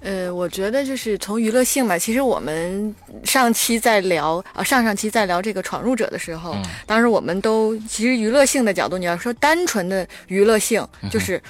[0.00, 1.98] 呃，我觉得就是从娱乐性吧。
[1.98, 2.94] 其实我们
[3.24, 11.42] 上期在聊啊，上上期在聊这个闯入者的时候，当时我们都其实娱乐性的角度，你要说单纯的娱乐性，就是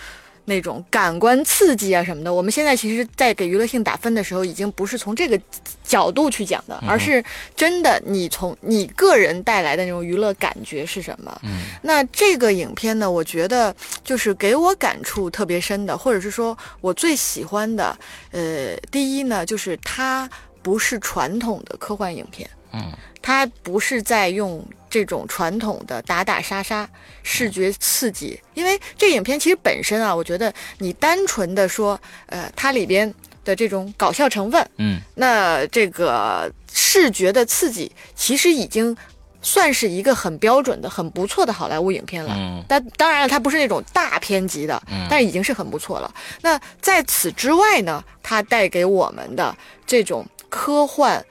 [0.49, 5.38] 那种感官刺激啊什么的，我们现在其实，在给娱乐性打分的时候，已经不是从这个
[5.84, 7.22] 角度去讲的，而是
[7.55, 11.38] 真的你从你个人带来的那种娱乐感觉是什么。
[11.44, 17.96] 嗯，那这个影片呢，我觉得就是给我感触特别深的，或者是说我最喜欢的，
[18.30, 20.28] 呃，第一呢，就是它
[20.62, 22.49] 不是传统的科幻影片。
[22.72, 22.92] 嗯，
[23.22, 26.88] 它不是在用这种传统的打打杀杀、
[27.22, 33.12] 视觉刺激，因为这影片其实本身啊，我觉得你单纯的说，呃，它里边
[33.44, 38.96] 的这种搞笑成分，嗯，那这个视觉的刺激，其实已经
[39.42, 42.34] 算是一个很标准的、很不错的好莱坞影片了。
[42.34, 46.14] 嗯，但当然了，它不是那种大片级的，嗯但已经是很不错了。
[46.42, 49.54] 那在此之外呢，它带给我们的
[49.86, 51.24] 这种科幻。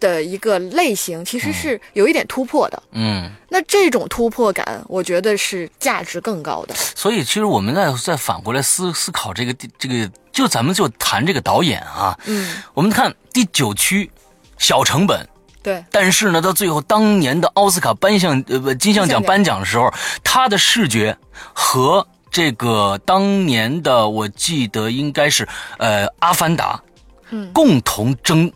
[0.00, 6.74] 的一个类型其实是有一点突破的，嗯，那这种突破感，我觉得是价值更高的。
[6.74, 14.10] 所以，其实我们再再反过来思思考这个这个，就咱们就谈这个导演啊，嗯，我们看第九区，
[14.58, 15.28] 小成本，
[15.62, 19.22] 对，但是呢，到最后当年的奥斯卡颁奖呃不金像奖。
[19.22, 19.92] 颁奖的时候，
[20.24, 21.16] 他的视觉
[21.52, 25.46] 和这个当年的我记得应该是
[25.78, 26.82] 呃阿凡达，
[27.30, 28.50] 嗯，共同争。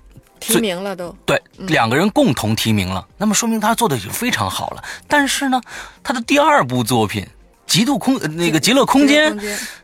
[0.46, 4.84] 提名了都对，两个人共同提名了，那么说明他做的已经非常好了。
[5.08, 5.60] 但是呢，
[6.02, 7.24] 他的第二部作品
[7.66, 9.38] 《极度空》那个《极乐空间》，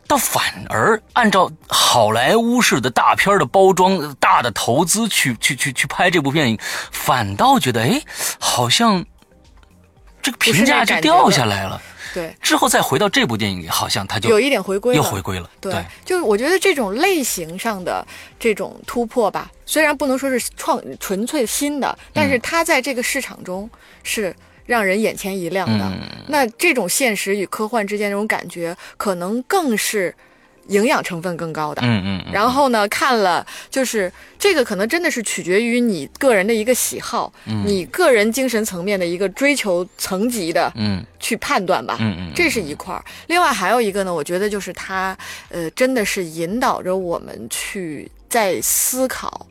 [0.07, 6.59] 倒反而按照好莱坞式的大片的包装、大的投资去去去去拍这部电影，
[6.91, 8.01] 反倒觉得哎，
[8.39, 9.03] 好像
[10.21, 11.81] 这个评价就掉下来了。
[12.13, 15.49] 对，之后再回到这部电影里，好像他就有一点回归，又回归了。
[15.59, 18.05] 对，就是我觉得这种类型上的
[18.39, 23.69] 这种突破吧，虽然不能说是创纯粹新的，但是它在这个市场中
[24.03, 24.35] 是
[24.65, 25.91] 让人眼前一亮的。
[26.27, 30.15] 那这种现实与科幻之间这种感觉，可能更是。
[30.71, 37.31] 营养成分更高的，嗯嗯，然后呢，看了就是这个，可能真的是取决于你个人的一个喜好，
[37.65, 43.03] 你个人精神层面的一个追求层级的，嗯，去判断吧，嗯嗯，这是一块儿。
[43.27, 45.15] 另外还有一个呢，我觉得就是它，
[45.49, 49.45] 呃，真的是引导着我们去在思考，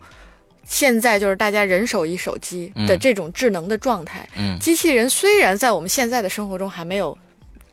[0.67, 7.17] 现在就是大家人手一手机的这种智能的状态，嗯，机器人虽然在我们现在的生活中还没有。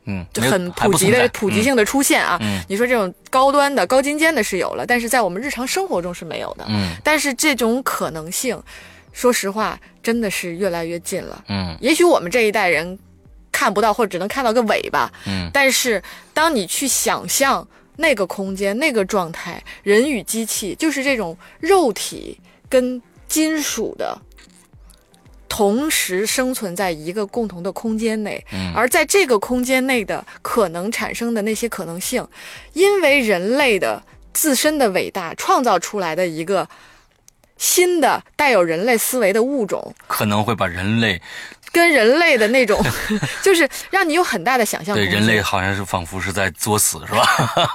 [0.08, 2.38] 嗯，很普及的普及性的出现啊！
[2.42, 6.66] 嗯，你说这种高端的、高精尖的是有了，但是在我们日常生活中是没有的。
[6.70, 8.58] 嗯，但是这种可能性，
[9.12, 11.44] 说实话，真的是越来越近了。
[11.50, 12.98] 嗯，也许我们这一代人
[13.52, 15.12] 看不到，或者只能看到个尾巴。
[15.26, 16.02] 嗯，但是
[16.34, 22.40] 当你去想象那个空间、那个状态，人与机器就是这种肉体
[22.70, 24.18] 跟金属的。
[25.58, 28.46] 同时生存在一个共同的空间内，
[28.76, 32.28] 而在这个空间内的可能产生的那些可能性，
[32.74, 34.04] 因为人类的
[34.36, 36.70] 自身的伟大创造出来的一个
[37.58, 41.20] 新的带有人类思维的物种，可能会把人类。
[41.78, 42.84] 跟人类的那种，
[43.44, 44.96] 就是让你有很大的想象。
[44.96, 47.24] 对，人类好像是仿佛是在作死，是吧？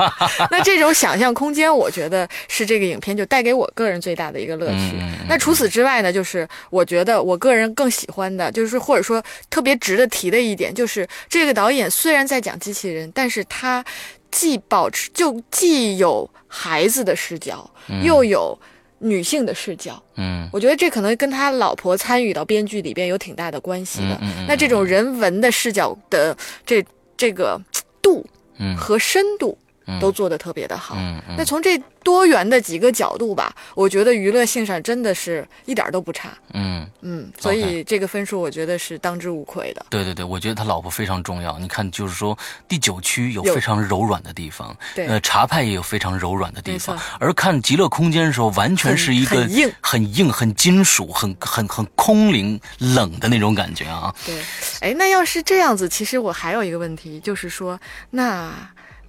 [0.50, 4.94] 那这种想象空间，我觉得是这个影片就带给我个人最大的一个乐趣。
[5.28, 13.84] 那除此之外呢，就是我觉得我个人更喜欢的，就是或者说特别值得提的一点，就是这个导演虽然在讲机器人，但是他
[14.32, 17.70] 既保持就既有孩子的视角，
[18.02, 18.58] 又有。
[19.02, 24.16] 女性的视角，嗯，我觉得这可能跟他老婆参与到编剧里边有挺大的关系的。
[24.22, 26.84] 嗯那这种人文的视角的这
[27.16, 27.60] 这个
[28.00, 28.24] 度，
[28.58, 29.58] 嗯，和深度。
[30.00, 30.94] 都做得特别的好。
[30.98, 36.30] 嗯，那从这多元的几个角度吧，我觉得娱乐性上真的是一点都不差。
[36.54, 39.86] 嗯嗯，所以这个分数我觉得是当之无愧的。
[39.90, 41.58] 对对对，我觉得他老婆非常重要。
[41.58, 42.36] 你看，就是说
[42.68, 46.98] 第九区有非常柔软的地方，对，呃，茶派也有非常柔软的地方。
[47.20, 54.14] 而看极乐空间的时候，完全是一个很硬、很硬、很金属、很很很空灵、冷的那种感觉啊。
[54.26, 54.36] 对，
[54.80, 57.78] 哎，那要是这样子，其实我还有一个问题，就是说，
[58.10, 58.52] 那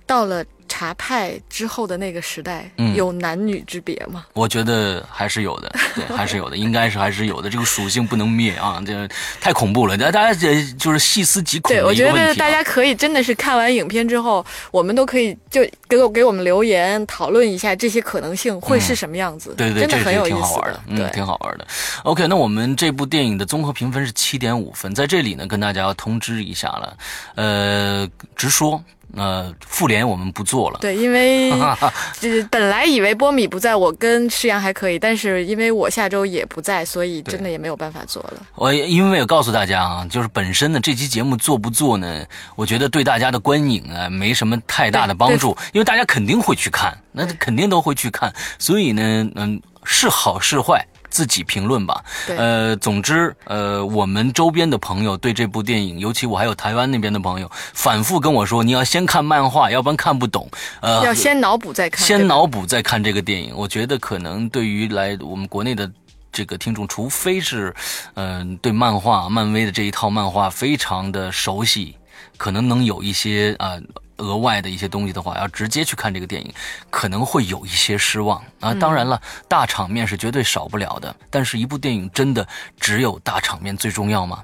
[0.05, 0.43] 到了。
[0.73, 4.25] 茶派之后的那个时代，有男女之别吗？
[4.33, 7.47] 我觉得还是有的， 对，还是有的，应该是还是有的。
[7.47, 9.07] 这个属性不能灭啊，这
[9.39, 9.95] 太恐怖了。
[9.95, 11.71] 大家这就是细思极恐。
[11.71, 19.53] 对，我觉得大家可以真的是看完影片之后，我们都可以就给我给我们留言讨论一下这些可能性会是什么样子。
[19.55, 21.67] 对对，真的很有意思，挺好玩的，嗯，挺好玩的。
[22.03, 26.97] OK，那我们这部电影的综合评分是七点五分，在这里呢跟大家要通知一下了，
[27.35, 28.83] 呃，直说。
[29.15, 30.79] 呃，复联我们不做了。
[30.81, 31.51] 对，因为
[32.19, 38.33] 就是本来以为波米不在，我跟诗阳还可以，但是因为我下周也不在，所以真的也没有办法做了。
[38.55, 50.85] 我因为我告诉大家啊，就是本身呢这期节目做不做呢，我觉得对大家的观影啊没什么太大的帮助，因为大家肯定会去看，那肯定都会去看，所以呢，嗯，是好是坏。
[51.13, 52.03] 自己评论吧。
[52.35, 60.49] 呃，总之，呃，我们周边的朋友对这部电影，尤其我还有台湾那边的朋友，反复跟我说，你要先看漫画，要不然看不懂。
[60.81, 62.03] 呃，要先脑补再看。
[62.03, 65.89] 先脑补再看这个电影，我觉得可能对于来我们国内的
[66.31, 67.71] 这个听众，除非是，
[68.15, 71.95] 嗯，对漫画、漫威的这一套漫画非常的熟悉，
[72.37, 73.77] 可能能有一些啊。
[74.17, 76.53] 额外的一些东西的话，要直接去看这个电影，
[76.89, 78.73] 可能会有一些失望啊。
[78.73, 82.47] 当然了，大场面是绝对少不了的，但是一部电影真的
[82.79, 84.43] 只有大场面最重要吗？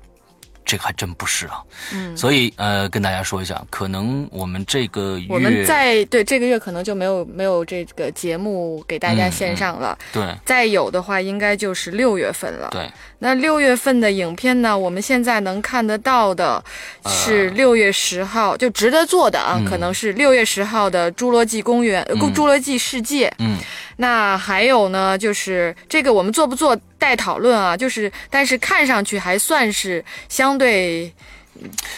[0.69, 16.63] 这个还真不是啊，嗯，所以呃，跟大家说一下，可能我们这个月，我们在对这个月可能就没有没有这个节目给大家线上了，对，再有的话应该就是六月份了，对，那六月份的影片呢，我们现在能看得到的
[17.07, 22.03] 是六月十号就值得做的啊，可能是六月十号的《侏罗纪公园》
[22.35, 23.57] 《侏罗纪世界》，嗯。
[24.01, 27.75] 那还有呢，就是这个我们做不做待讨论啊？
[27.75, 31.13] 就是，但是看上去还算是相对。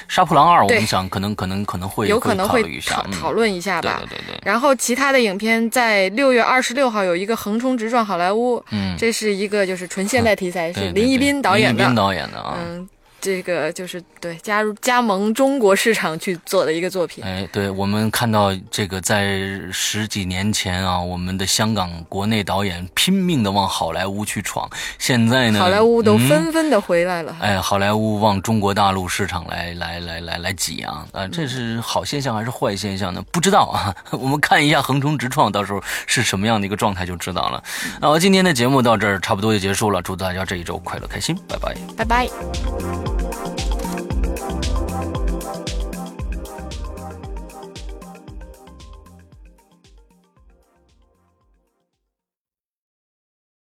[0.07, 4.01] 杀破狼二，我们想可能可能可能会有可能会讨讨论一下吧。
[4.01, 4.39] 对对对。
[4.43, 11.77] 然后其他的影片在六月二十六号有一个横冲直撞好莱坞，嗯，这是一个就是纯现代题材，是林一斌导演的。
[11.77, 12.57] 林一斌导演的啊。
[12.59, 12.89] 嗯。
[13.21, 17.23] 这个就是对加入加盟中国市场去做的一个作品。
[17.23, 19.39] 哎，对我们看到这个在
[19.71, 24.67] 十几年前啊，我们的香港国内导演拼命的往好莱坞去闯，
[24.97, 27.37] 现在呢，好莱坞都纷纷的回来了。
[27.39, 31.05] 哎，好莱坞往中国大陆市场来来来来来挤啊！
[31.11, 33.23] 啊，这是好现象还是坏现象呢？
[33.31, 37.63] 不知道啊， 我们看一下横冲直撞，到时候是什么样的一个状态就知道了。
[37.99, 43.10] 那我今天的节目到这儿差不多就结束了，祝大家这一周快乐开心，拜拜，拜拜。
[43.19, 43.70] more.